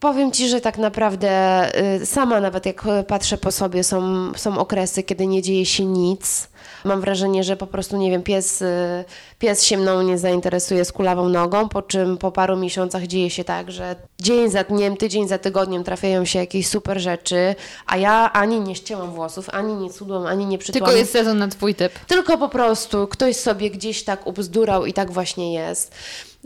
[0.00, 1.30] Powiem Ci, że tak naprawdę
[2.02, 5.84] y, sama nawet jak y, patrzę po sobie, są, są okresy, kiedy nie dzieje się
[5.84, 6.48] nic.
[6.84, 9.04] Mam wrażenie, że po prostu, nie wiem, pies, y,
[9.38, 13.44] pies się mną nie zainteresuje z kulawą nogą, po czym po paru miesiącach dzieje się
[13.44, 17.54] tak, że dzień za dniem, tydzień za tygodniem trafiają się jakieś super rzeczy,
[17.86, 20.84] a ja ani nie ścięłam włosów, ani nie cudłam, ani nie przytłam.
[20.84, 21.92] Tylko jest sezon na twój typ.
[21.98, 25.94] Tylko po prostu ktoś sobie gdzieś tak ubzdurał i tak właśnie jest.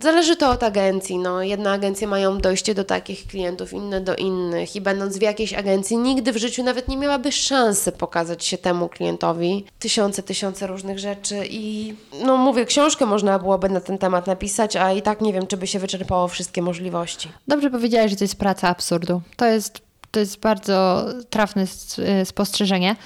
[0.02, 1.18] Zależy to od agencji.
[1.18, 4.76] No, jedne agencje mają dojście do takich klientów, inne do innych.
[4.76, 8.88] I będąc w jakiejś agencji, nigdy w życiu nawet nie miałaby szansy pokazać się temu
[8.88, 9.64] klientowi.
[9.78, 11.46] Tysiące, tysiące różnych rzeczy.
[11.50, 11.94] I
[12.24, 15.56] no mówię, książkę można byłoby na ten temat napisać, a i tak nie wiem, czy
[15.56, 17.28] by się wyczerpało wszystkie możliwości.
[17.48, 19.22] Dobrze powiedziałeś, że to jest praca absurdu.
[19.36, 19.80] To jest,
[20.10, 22.96] to jest bardzo trafne y, spostrzeżenie.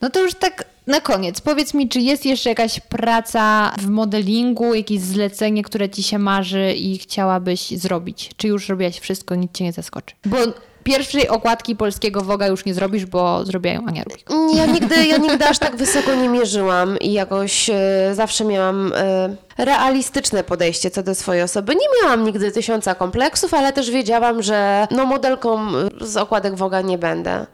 [0.00, 1.40] No to już tak na koniec.
[1.40, 6.72] Powiedz mi, czy jest jeszcze jakaś praca w modelingu, jakieś zlecenie, które ci się marzy
[6.72, 8.30] i chciałabyś zrobić?
[8.36, 10.14] Czy już robiłaś wszystko, nic cię nie zaskoczy?
[10.26, 10.36] Bo
[10.84, 14.28] pierwszej okładki polskiego Woga już nie zrobisz, bo zrobiła ją Ania Rubik.
[14.54, 17.74] Ja nigdy, ja nigdy aż tak wysoko nie mierzyłam i jakoś e,
[18.14, 21.74] zawsze miałam e, realistyczne podejście co do swojej osoby.
[21.74, 25.58] Nie miałam nigdy tysiąca kompleksów, ale też wiedziałam, że no modelką
[26.00, 27.46] z okładek Woga nie będę.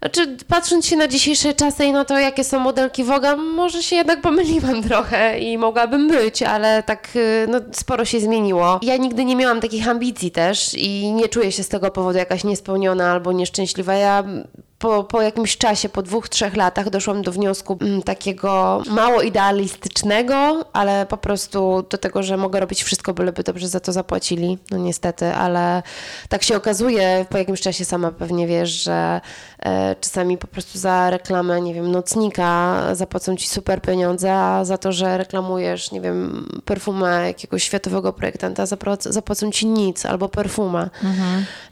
[0.00, 3.96] Znaczy, patrząc się na dzisiejsze czasy i na to, jakie są modelki Woga, może się
[3.96, 8.80] jednak pomyliłam trochę i mogłabym być, ale tak y, no, sporo się zmieniło.
[8.82, 12.44] Ja nigdy nie miałam takich ambicji też i nie czuję się z tego powodu jakaś
[12.44, 13.94] niespełniona albo nieszczęśliwa.
[13.94, 14.24] Ja
[14.80, 20.64] po, po jakimś czasie, po dwóch, trzech latach doszłam do wniosku mm, takiego mało idealistycznego,
[20.72, 24.58] ale po prostu do tego, że mogę robić wszystko, byleby dobrze za to zapłacili.
[24.70, 25.82] No niestety, ale
[26.28, 29.20] tak się okazuje, po jakimś czasie sama pewnie wiesz, że
[30.00, 34.92] czasami po prostu za reklamę, nie wiem, nocnika zapłacą ci super pieniądze, a za to,
[34.92, 40.90] że reklamujesz, nie wiem, perfumę jakiegoś światowego projektanta, zapłac- zapłacą ci nic albo perfumę.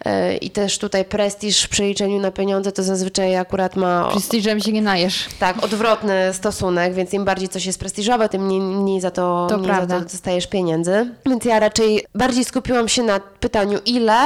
[0.05, 4.73] E, I też tutaj prestiż w przeliczeniu na pieniądze to zazwyczaj akurat ma Prestiżem się
[4.73, 5.29] nie najesz.
[5.39, 9.59] tak, odwrotny stosunek, więc im bardziej coś jest prestiżowe, tym mniej, mniej, za, to, To
[9.59, 11.11] mniej za to dostajesz pieniędzy.
[11.27, 14.17] Więc ja raczej bardziej skupiłam się na pytaniu ile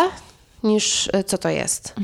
[0.64, 1.94] niż y, co to jest.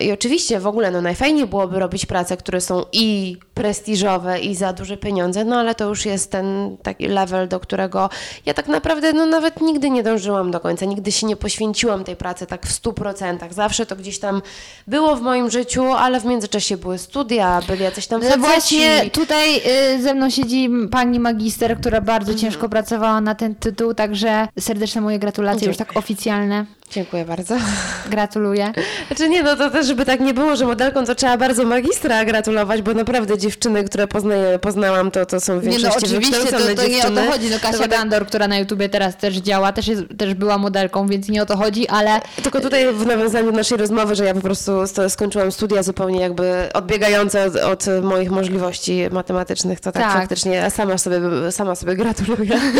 [0.00, 4.72] I oczywiście w ogóle no, najfajniej byłoby robić prace, które są i prestiżowe i za
[4.72, 8.10] duże pieniądze, no ale to już jest ten taki level, do którego
[8.46, 12.16] ja tak naprawdę no, nawet nigdy nie dążyłam do końca, nigdy się nie poświęciłam tej
[12.16, 13.54] pracy tak w stu procentach.
[13.54, 14.42] Zawsze to gdzieś tam
[14.86, 18.44] było w moim życiu, ale w międzyczasie były studia, byli jacyś tam No faceci.
[18.44, 19.56] właśnie tutaj
[19.96, 25.00] y, ze mną siedzi pani magister, która bardzo ciężko pracowała na ten tytuł, także serdeczne
[25.00, 26.66] moje gratulacje, już tak oficjalne.
[26.90, 27.54] Dziękuję bardzo.
[28.10, 28.72] Gratuluję.
[29.06, 32.24] Znaczy nie, no to też, żeby tak nie było, że modelką to trzeba bardzo magistra
[32.24, 36.36] gratulować, bo naprawdę dziewczyny, które poznaję, poznałam, to, to są w Nie no większości oczywiście,
[36.44, 37.22] to, to nie o dziewczyny.
[37.26, 37.50] to chodzi.
[37.50, 41.06] No Kasia tak- Gandor, która na YouTubie teraz też działa, też, jest, też była modelką,
[41.06, 44.34] więc nie o to chodzi, ale Tylko tutaj w nawiązaniu do naszej rozmowy, że ja
[44.34, 44.72] po prostu
[45.08, 50.12] skończyłam studia zupełnie jakby odbiegające od, od moich możliwości matematycznych, to tak, Tak.
[50.12, 51.20] faktycznie sama sobie,
[51.50, 52.60] sama sobie gratuluję.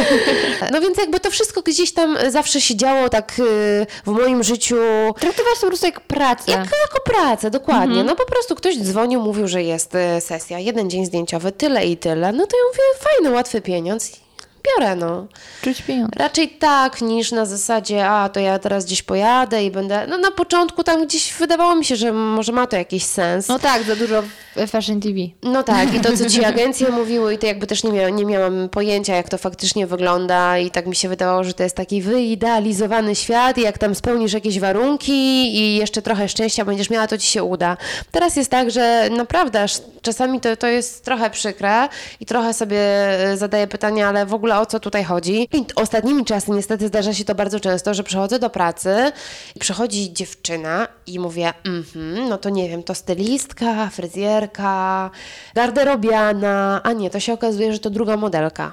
[0.72, 4.76] No więc jakby to wszystko gdzieś tam zawsze się działo tak y, w moim życiu
[5.20, 6.50] traktowałaś to po prostu jak pracę.
[6.52, 8.00] Jak, jako pracę, dokładnie.
[8.00, 8.06] Mhm.
[8.06, 11.96] No po prostu ktoś dzwonił, mówił, że jest e, sesja, jeden dzień zdjęciowy, tyle i
[11.96, 12.32] tyle.
[12.32, 14.23] No to ja mówię, fajny, łatwy pieniądz.
[14.66, 15.26] Biorę, no.
[15.62, 16.12] Czuć pieniądze.
[16.16, 20.06] Raczej tak, niż na zasadzie, a to ja teraz gdzieś pojadę i będę.
[20.06, 23.48] No na początku tam gdzieś wydawało mi się, że może ma to jakiś sens.
[23.48, 24.22] No tak, za dużo
[24.68, 25.14] Fashion TV.
[25.42, 28.24] No tak, i to, co ci agencje mówiły, i to jakby też nie, mia nie
[28.24, 32.02] miałam pojęcia, jak to faktycznie wygląda, i tak mi się wydawało, że to jest taki
[32.02, 35.12] wyidealizowany świat, i jak tam spełnisz jakieś warunki
[35.56, 37.76] i jeszcze trochę szczęścia będziesz miała, to ci się uda.
[38.10, 39.66] Teraz jest tak, że naprawdę
[40.02, 41.88] czasami to, to jest trochę przykre
[42.20, 45.48] i trochę sobie e, zadaję pytania, ale w ogóle o co tutaj chodzi.
[45.52, 49.12] I ostatnimi czasy niestety zdarza się to bardzo często, że przychodzę do pracy
[49.56, 55.10] i przychodzi dziewczyna i mówię, mhm, no to nie wiem, to stylistka, fryzjerka,
[55.54, 58.72] garderobiana, a nie, to się okazuje, że to druga modelka.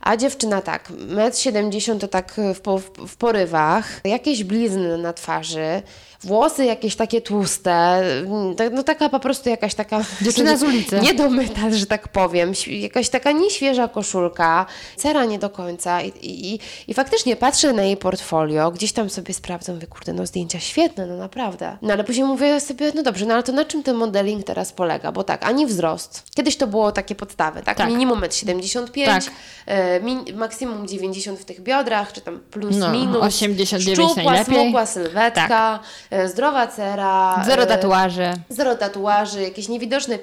[0.00, 2.60] A dziewczyna tak, 1,70 m to tak w,
[3.08, 5.82] w porywach, jakieś blizny na twarzy,
[6.24, 10.04] włosy jakieś takie tłuste, mm, tak- no taka po prostu jakaś taka...
[10.22, 11.00] Dziewczyna z ulicy.
[11.02, 14.66] Niedomyta, że tak powiem, jakaś taka nieświeża koszulka,
[14.96, 19.34] cera nie do końca i, i, i faktycznie patrzę na jej portfolio, gdzieś tam sobie
[19.34, 21.76] sprawdzam, mówię, kurde, no zdjęcia świetne, no naprawdę.
[21.82, 24.72] No ale później mówię sobie, no dobrze, no ale to na czym ten modeling teraz
[24.72, 25.12] polega?
[25.12, 26.22] Bo tak, ani wzrost.
[26.34, 27.76] Kiedyś to było takie podstawy, tak?
[27.78, 27.88] Tak.
[27.88, 29.22] Minimum 1,75 Tak.
[29.66, 33.22] e, min, maksimum 90 w tych biodrach, czy tam plus No, minus.
[33.22, 34.54] 89 Szczupła, najlepiej.
[34.54, 34.62] Tak.
[34.64, 37.42] smukła sylwetka, e, zdrowa cera.
[37.46, 38.32] Zero e, tatuaży.
[38.48, 40.18] Zero tatuaży, jakieś niewidoczne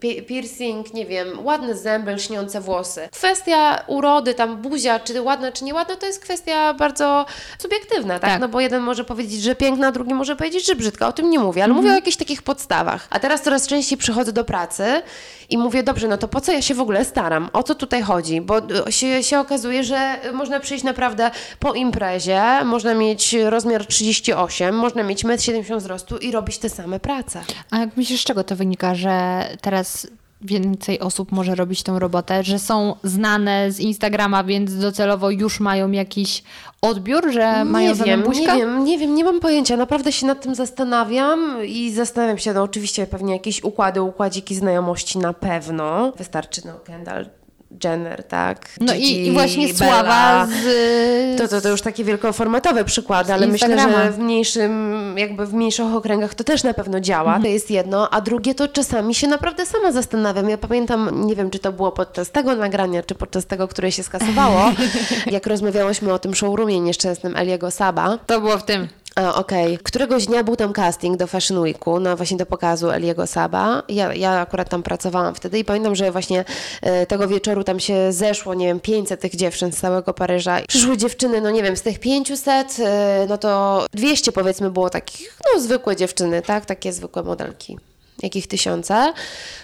[0.00, 3.08] pi- piercing, nie wiem, ładne zęby, lśniące włosy.
[3.12, 7.26] Kwestia urody, tam buzia, czy ładna, czy nieładna, to jest kwestia bardzo
[7.58, 8.30] subiektywna, tak?
[8.30, 8.40] Tak.
[8.40, 11.08] No bo jeden może powiedzieć, że piękna, drugi może powiedzieć, że brzydka.
[11.08, 13.06] O tym nie mówię, ale mówię o jakichś takich podstawach.
[13.10, 15.02] A teraz coraz częściej przychodzę do pracy
[15.50, 17.50] i mówię, dobrze, no to po co ja się w ogóle staram?
[17.52, 18.40] O co tutaj chodzi?
[18.40, 18.54] Bo
[18.90, 21.30] się, się okazuje, że można przyjść naprawdę
[21.60, 27.00] po imprezie, można mieć rozmiar 38, można mieć 1,70 m wzrostu i robić te same
[27.00, 27.42] prace.
[27.70, 30.06] A jak myślisz, z czego to wynika, że teraz
[30.42, 35.90] więcej osób może robić tą robotę, że są znane z Instagrama, więc docelowo już mają
[35.90, 36.42] jakiś
[36.82, 39.76] odbiór, że mają nie za wiem, nie wiem, nie wiem, nie mam pojęcia.
[39.76, 45.18] Naprawdę się nad tym zastanawiam i zastanawiam się, no oczywiście pewnie jakieś układy, układziki znajomości
[45.18, 46.12] na pewno.
[46.12, 47.37] Wystarczy, no Kendall
[47.84, 48.68] Jenner, tak?
[48.80, 49.78] No Gigi, i, i właśnie Bella.
[49.78, 51.38] sława z...
[51.38, 55.94] To, to, to już takie wielkoformatowe przykłady, ale myślę, że w mniejszym, jakby w mniejszych
[55.94, 57.30] okręgach to też na pewno działa.
[57.30, 57.42] Mhm.
[57.42, 60.48] To jest jedno, a drugie to czasami się naprawdę sama zastanawiam.
[60.48, 64.02] Ja pamiętam, nie wiem, czy to było podczas tego nagrania, czy podczas tego, które się
[64.02, 64.72] skasowało,
[65.30, 68.18] jak rozmawiałyśmy o tym showroomie nieszczęsnym Eliego Saba.
[68.26, 68.88] To było w tym.
[69.18, 69.78] A, Okej.
[69.78, 73.82] Któregoś dnia był tam casting do Fashion Weeku, na właśnie do pokazu Eliego Saba.
[73.88, 76.44] Ja, ja akurat tam pracowałam wtedy i pamiętam, że właśnie
[76.82, 80.58] e, tego wieczoru tam się zeszło, nie wiem, 500 tych dziewczyn z całego Paryża.
[80.68, 85.38] Przyszły dziewczyny, no nie wiem, z tych 500, e, no to 200 powiedzmy było takich,
[85.54, 86.66] no zwykłe dziewczyny, tak?
[86.66, 87.78] Takie zwykłe modelki.
[88.22, 89.12] Jakich tysiące.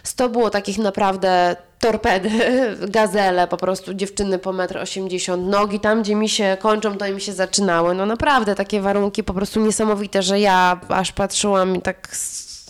[0.03, 2.31] 100 było takich naprawdę torpedy,
[2.89, 7.21] gazele, po prostu dziewczyny po 1,80 m, nogi tam, gdzie mi się kończą, to im
[7.21, 7.95] się zaczynały.
[7.95, 12.09] No naprawdę takie warunki po prostu niesamowite, że ja aż patrzyłam i tak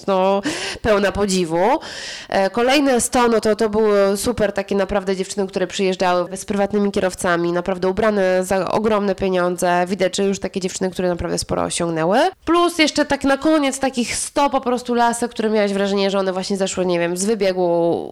[0.07, 0.43] no,
[0.83, 1.81] pełna podziwu.
[2.29, 6.93] E, Kolejne 100, no to, to były super takie naprawdę dziewczyny, które przyjeżdżały z prywatnymi
[6.93, 9.85] kierowcami, naprawdę ubrane za ogromne pieniądze.
[9.89, 12.19] Widać, że już takie dziewczyny, które naprawdę sporo osiągnęły.
[12.45, 16.33] Plus jeszcze tak na koniec takich 100 po prostu lasek, które miałaś wrażenie, że one
[16.33, 17.65] właśnie zeszły, nie wiem, z wybiegu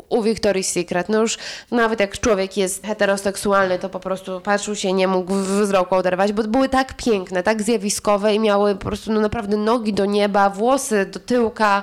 [0.08, 1.08] u Victoria's Secret.
[1.08, 1.38] No już
[1.70, 6.42] nawet jak człowiek jest heteroseksualny, to po prostu patrzył się, nie mógł wzroku oderwać, bo
[6.42, 11.06] były tak piękne, tak zjawiskowe i miały po prostu no naprawdę nogi do nieba, włosy
[11.06, 11.81] do tyłka,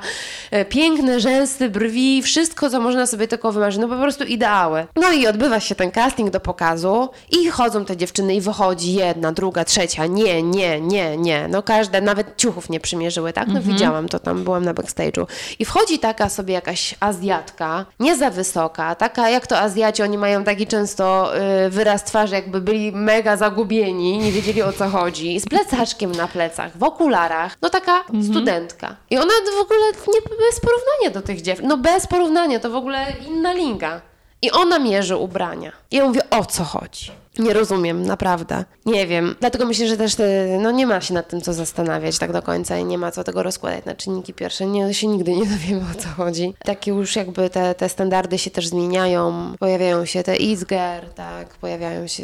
[0.52, 3.82] e, piękne rzęsy, brwi, wszystko, co można sobie tylko wymarzyć.
[3.82, 4.88] No po prostu ideały.
[4.96, 9.32] No i odbywa się ten casting do pokazu i chodzą te dziewczyny i wychodzi jedna,
[9.32, 10.06] druga, trzecia.
[10.06, 11.48] Nie, nie, nie, nie.
[11.48, 13.48] No każde, nawet ciuchów nie przymierzyły, tak?
[13.48, 15.26] No widziałam to tam, byłam na backstage'u.
[15.60, 20.44] I wchodzi taka sobie jakaś Azjatka, nie za wysoka, taka jak to Azjaci, oni mają
[20.44, 21.32] taki często
[21.66, 26.28] y, wyraz twarzy, jakby byli mega zagubieni, nie wiedzieli o co chodzi, z plecaczkiem na
[26.28, 28.96] plecach, w okularach, no taka studentka.
[29.10, 32.76] I ona w ogóle nie, bez porównania do tych dziewczyn, no bez porównania, to w
[32.76, 34.02] ogóle inna liga.
[34.42, 35.72] I ona mierzy ubrania.
[35.92, 37.12] I ja mówię, o co chodzi?
[37.40, 38.66] Nie rozumiem, naprawdę.
[38.86, 39.36] Nie wiem.
[39.40, 42.42] Dlatego myślę, że też te, no nie ma się nad tym co zastanawiać tak do
[42.42, 44.66] końca i nie ma co tego rozkładać na czynniki pierwsze.
[44.66, 46.54] Nie, się nigdy nie dowiemy o co chodzi.
[46.66, 49.54] Takie już jakby te, te standardy się też zmieniają.
[49.60, 52.24] Pojawiają się te Eatsger, tak, pojawiają się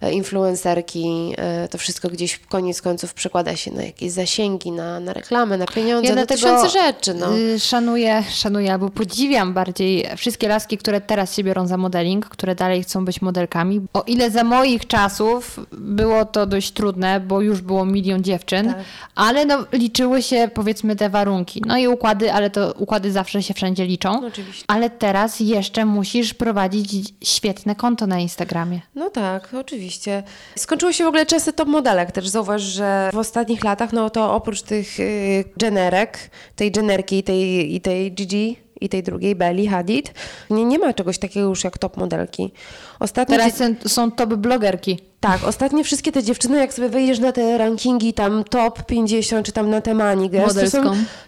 [0.00, 1.34] e, influencerki.
[1.38, 5.66] E, To wszystko gdzieś koniec końców przekłada się na jakieś zasięgi, na, na reklamę, na
[5.66, 7.14] pieniądze, na tysiące rzeczy.
[7.14, 7.38] No.
[7.38, 12.54] y, szanuję, szanuję albo podziwiam bardziej wszystkie laski, które teraz się biorą za modeling, które
[12.54, 13.80] dalej chcą być modelkami.
[13.92, 18.84] O ile za moich czasów było to dość trudne, bo już było milion dziewczyn, Tak.
[19.14, 21.62] ale no, liczyły się powiedzmy te warunki.
[21.66, 24.20] No i układy, ale to układy zawsze się wszędzie liczą.
[24.20, 24.64] No oczywiście.
[24.68, 28.80] Ale teraz jeszcze musisz prowadzić świetne konto na Instagramie.
[28.94, 30.22] No tak, oczywiście.
[30.56, 32.12] Skończyły się w ogóle czasy top modelek.
[32.12, 37.22] Też zauważ, że w ostatnich latach, no to oprócz tych y, generek, tej generki i
[37.22, 40.14] tej, i tej Gigi i tej drugiej, Belly Hadid,
[40.50, 42.52] nie, nie ma czegoś takiego już jak top modelki.
[43.00, 44.98] Ostatnio Teraz są- top blogerki.
[45.20, 49.52] tak, ostatnie wszystkie te dziewczyny, jak sobie wejdziesz na te rankingi tam top 50, czy
[49.52, 50.82] tam na te Manigers, to są,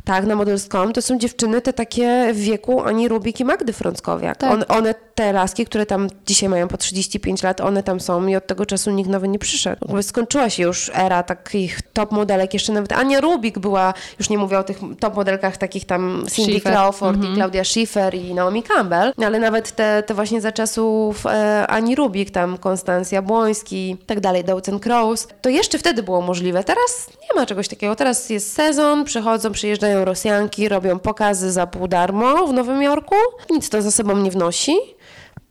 [0.04, 4.36] tak, na Modelską, to są dziewczyny te takie w wieku Ani Rubik i Magdy Frąckowiak.
[4.36, 4.52] Tak.
[4.52, 8.36] On, one, te laski, które tam dzisiaj mają po 35 lat, one tam są i
[8.36, 9.76] od tego czasu nikt nowy nie przyszedł.
[9.86, 14.38] Jakby skończyła się już era takich top modelek, jeszcze nawet Ania Rubik była, już nie
[14.38, 16.72] mówię o tych top modelkach takich tam Cindy Schiffer.
[16.72, 21.57] Crawford i Claudia Schiffer i Naomi Campbell, ale nawet te, te właśnie za czasów e,
[21.66, 26.64] Ani Rubik, tam Konstancja Błoński, tak dalej, Dawson Crows, to jeszcze wtedy było możliwe.
[26.64, 27.96] Teraz nie ma czegoś takiego.
[27.96, 33.14] Teraz jest sezon, przychodzą, przyjeżdżają Rosjanki, robią pokazy za pół darmo w Nowym Jorku.
[33.50, 34.76] Nic to za sobą nie wnosi.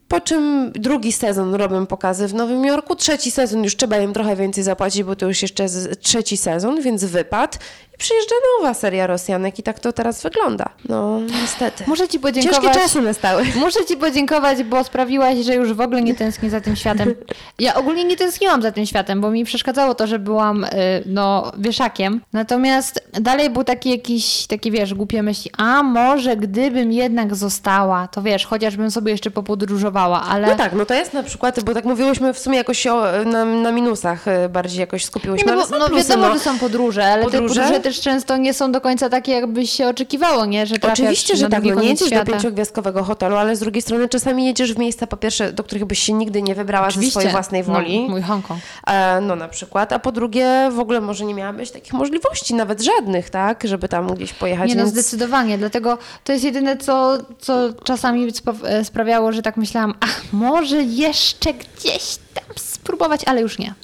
[0.08, 4.36] Po czym drugi sezon robią pokazy w Nowym Jorku, trzeci sezon już trzeba im trochę
[4.36, 5.66] więcej zapłacić, bo to już jeszcze
[6.00, 7.58] trzeci sezon, więc wypad.
[7.94, 10.68] I przyjeżdża nowa seria Rosjanek i tak to teraz wygląda.
[10.88, 11.84] No, niestety.
[11.86, 12.62] Muszę ci podziękować.
[12.62, 13.44] Ciężkie czasy nastały.
[13.64, 17.14] Muszę ci podziękować, bo sprawiłaś, że już w ogóle nie tęsknię za tym światem.
[17.58, 20.68] Ja ogólnie nie tęskniłam za tym światem, bo mi przeszkadzało to, że byłam y,
[21.06, 22.20] no, wieszakiem.
[22.32, 28.22] Natomiast dalej był taki jakiś, taki wiesz, głupie myśli, a może gdybym jednak została, to
[28.22, 30.46] wiesz, chociażbym sobie jeszcze popodróżowała, ale...
[30.46, 33.44] No tak, no to jest na przykład, bo tak mówiłyśmy w sumie jakoś o, na,
[33.44, 36.34] na minusach y, bardziej jakoś skupiłyśmy, No, bo, no plusy, wiadomo, no.
[36.34, 37.54] że są podróże, ale Podróże?
[37.54, 40.66] te podróże też często nie są do końca takie, jakbyś się oczekiwało, nie?
[40.66, 42.32] Że Oczywiście, że tak, no nie jedziesz do świata.
[42.32, 45.98] pięciogwiazdkowego hotelu, ale z drugiej strony czasami jedziesz w miejsca, po pierwsze, do których byś
[45.98, 48.02] się nigdy nie wybrała ze swojej własnej woli.
[48.02, 48.60] No, mój Hongkong.
[48.86, 52.82] E, no na przykład, a po drugie w ogóle może nie miałabyś takich możliwości, nawet
[52.82, 54.68] żadnych, tak, żeby tam gdzieś pojechać.
[54.68, 54.92] Nie no, więc...
[54.92, 55.58] zdecydowanie.
[55.58, 58.28] Dlatego to jest jedyne, co, co czasami
[58.64, 63.74] e, sprawiało, że tak myślałam, ach, może jeszcze gdzieś tam spróbować, ale już nie.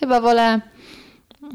[0.00, 0.60] Chyba wolę,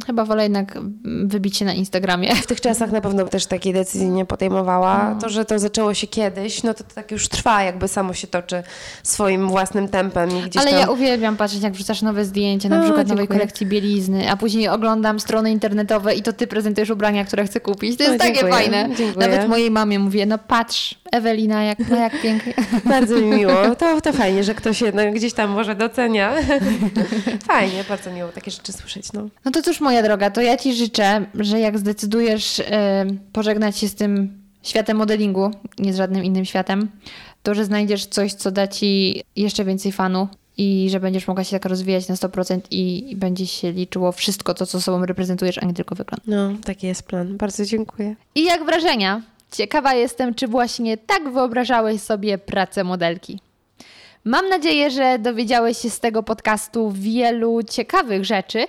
[0.05, 0.79] chyba wolę jednak
[1.25, 2.35] wybić się na Instagramie.
[2.35, 5.15] W tych czasach na pewno też takiej decyzji nie podejmowała.
[5.21, 8.27] To, że to zaczęło się kiedyś, no to, to tak już trwa, jakby samo się
[8.27, 8.63] toczy
[9.03, 10.79] swoim własnym tempem i gdzieś Ale tam...
[10.79, 13.39] ja uwielbiam patrzeć, jak wrzucasz nowe zdjęcia, na A, przykład nowej dziękuję.
[13.39, 17.97] kolekcji bielizny, a później oglądam strony internetowe i to ty prezentujesz ubrania, które chcę kupić.
[17.97, 18.89] To jest O, takie dziękuję, fajne.
[18.97, 19.27] dziękuję.
[19.27, 22.53] Nawet mojej mamie mówię, no patrz, Ewelina, jak, no jak pięknie.
[22.85, 23.53] Bardzo mi miło.
[23.83, 26.33] To, to fajnie, że ktoś jednak gdzieś tam może docenia.
[27.47, 29.13] Fajnie, bardzo miło takie rzeczy słyszeć.
[29.13, 29.27] No.
[29.45, 33.87] No to cóż, moja droga, to ja Ci życzę, że jak zdecydujesz e, pożegnać się
[33.87, 36.89] z tym światem modelingu, nie z żadnym innym światem,
[37.43, 40.27] to że znajdziesz coś, co da Ci jeszcze więcej fanu
[40.57, 44.53] i że będziesz mogła się tak rozwijać na 100% i, i będzie się liczyło wszystko
[44.53, 46.23] to, co sobą reprezentujesz, a nie tylko wygląd.
[46.27, 47.37] no, taki jest plan.
[47.37, 48.15] Bardzo dziękuję.
[48.35, 49.21] I jak wrażenia?
[49.51, 53.39] Ciekawa jestem, czy właśnie tak wyobrażałeś sobie pracę modelki.
[54.25, 58.65] Mam nadzieję, że dowiedziałeś się z tego podcastu wielu ciekawych rzeczy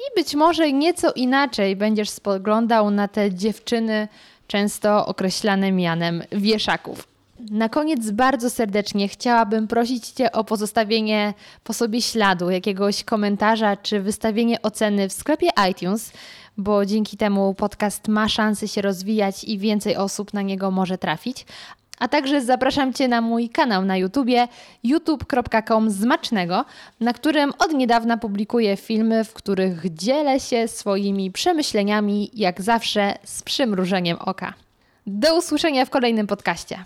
[0.00, 4.08] i być może nieco inaczej będziesz spoglądał na te dziewczyny,
[4.46, 7.08] często określane mianem wieszaków.
[7.50, 11.34] Na koniec bardzo serdecznie chciałabym prosić Cię o pozostawienie
[11.64, 16.12] po sobie śladu, jakiegoś komentarza czy wystawienie oceny w sklepie iTunes,
[16.56, 21.46] bo dzięki temu podcast ma szansę się rozwijać i więcej osób na niego może trafić.
[22.00, 24.48] A także zapraszam Cię na mój kanał na YouTubie
[24.84, 26.64] youtube.com zmacznego,
[27.00, 33.42] na którym od niedawna publikuję filmy, w których dzielę się swoimi przemyśleniami, jak zawsze z
[33.42, 34.54] przymrużeniem oka.
[35.06, 36.84] Do usłyszenia w kolejnym podcaście.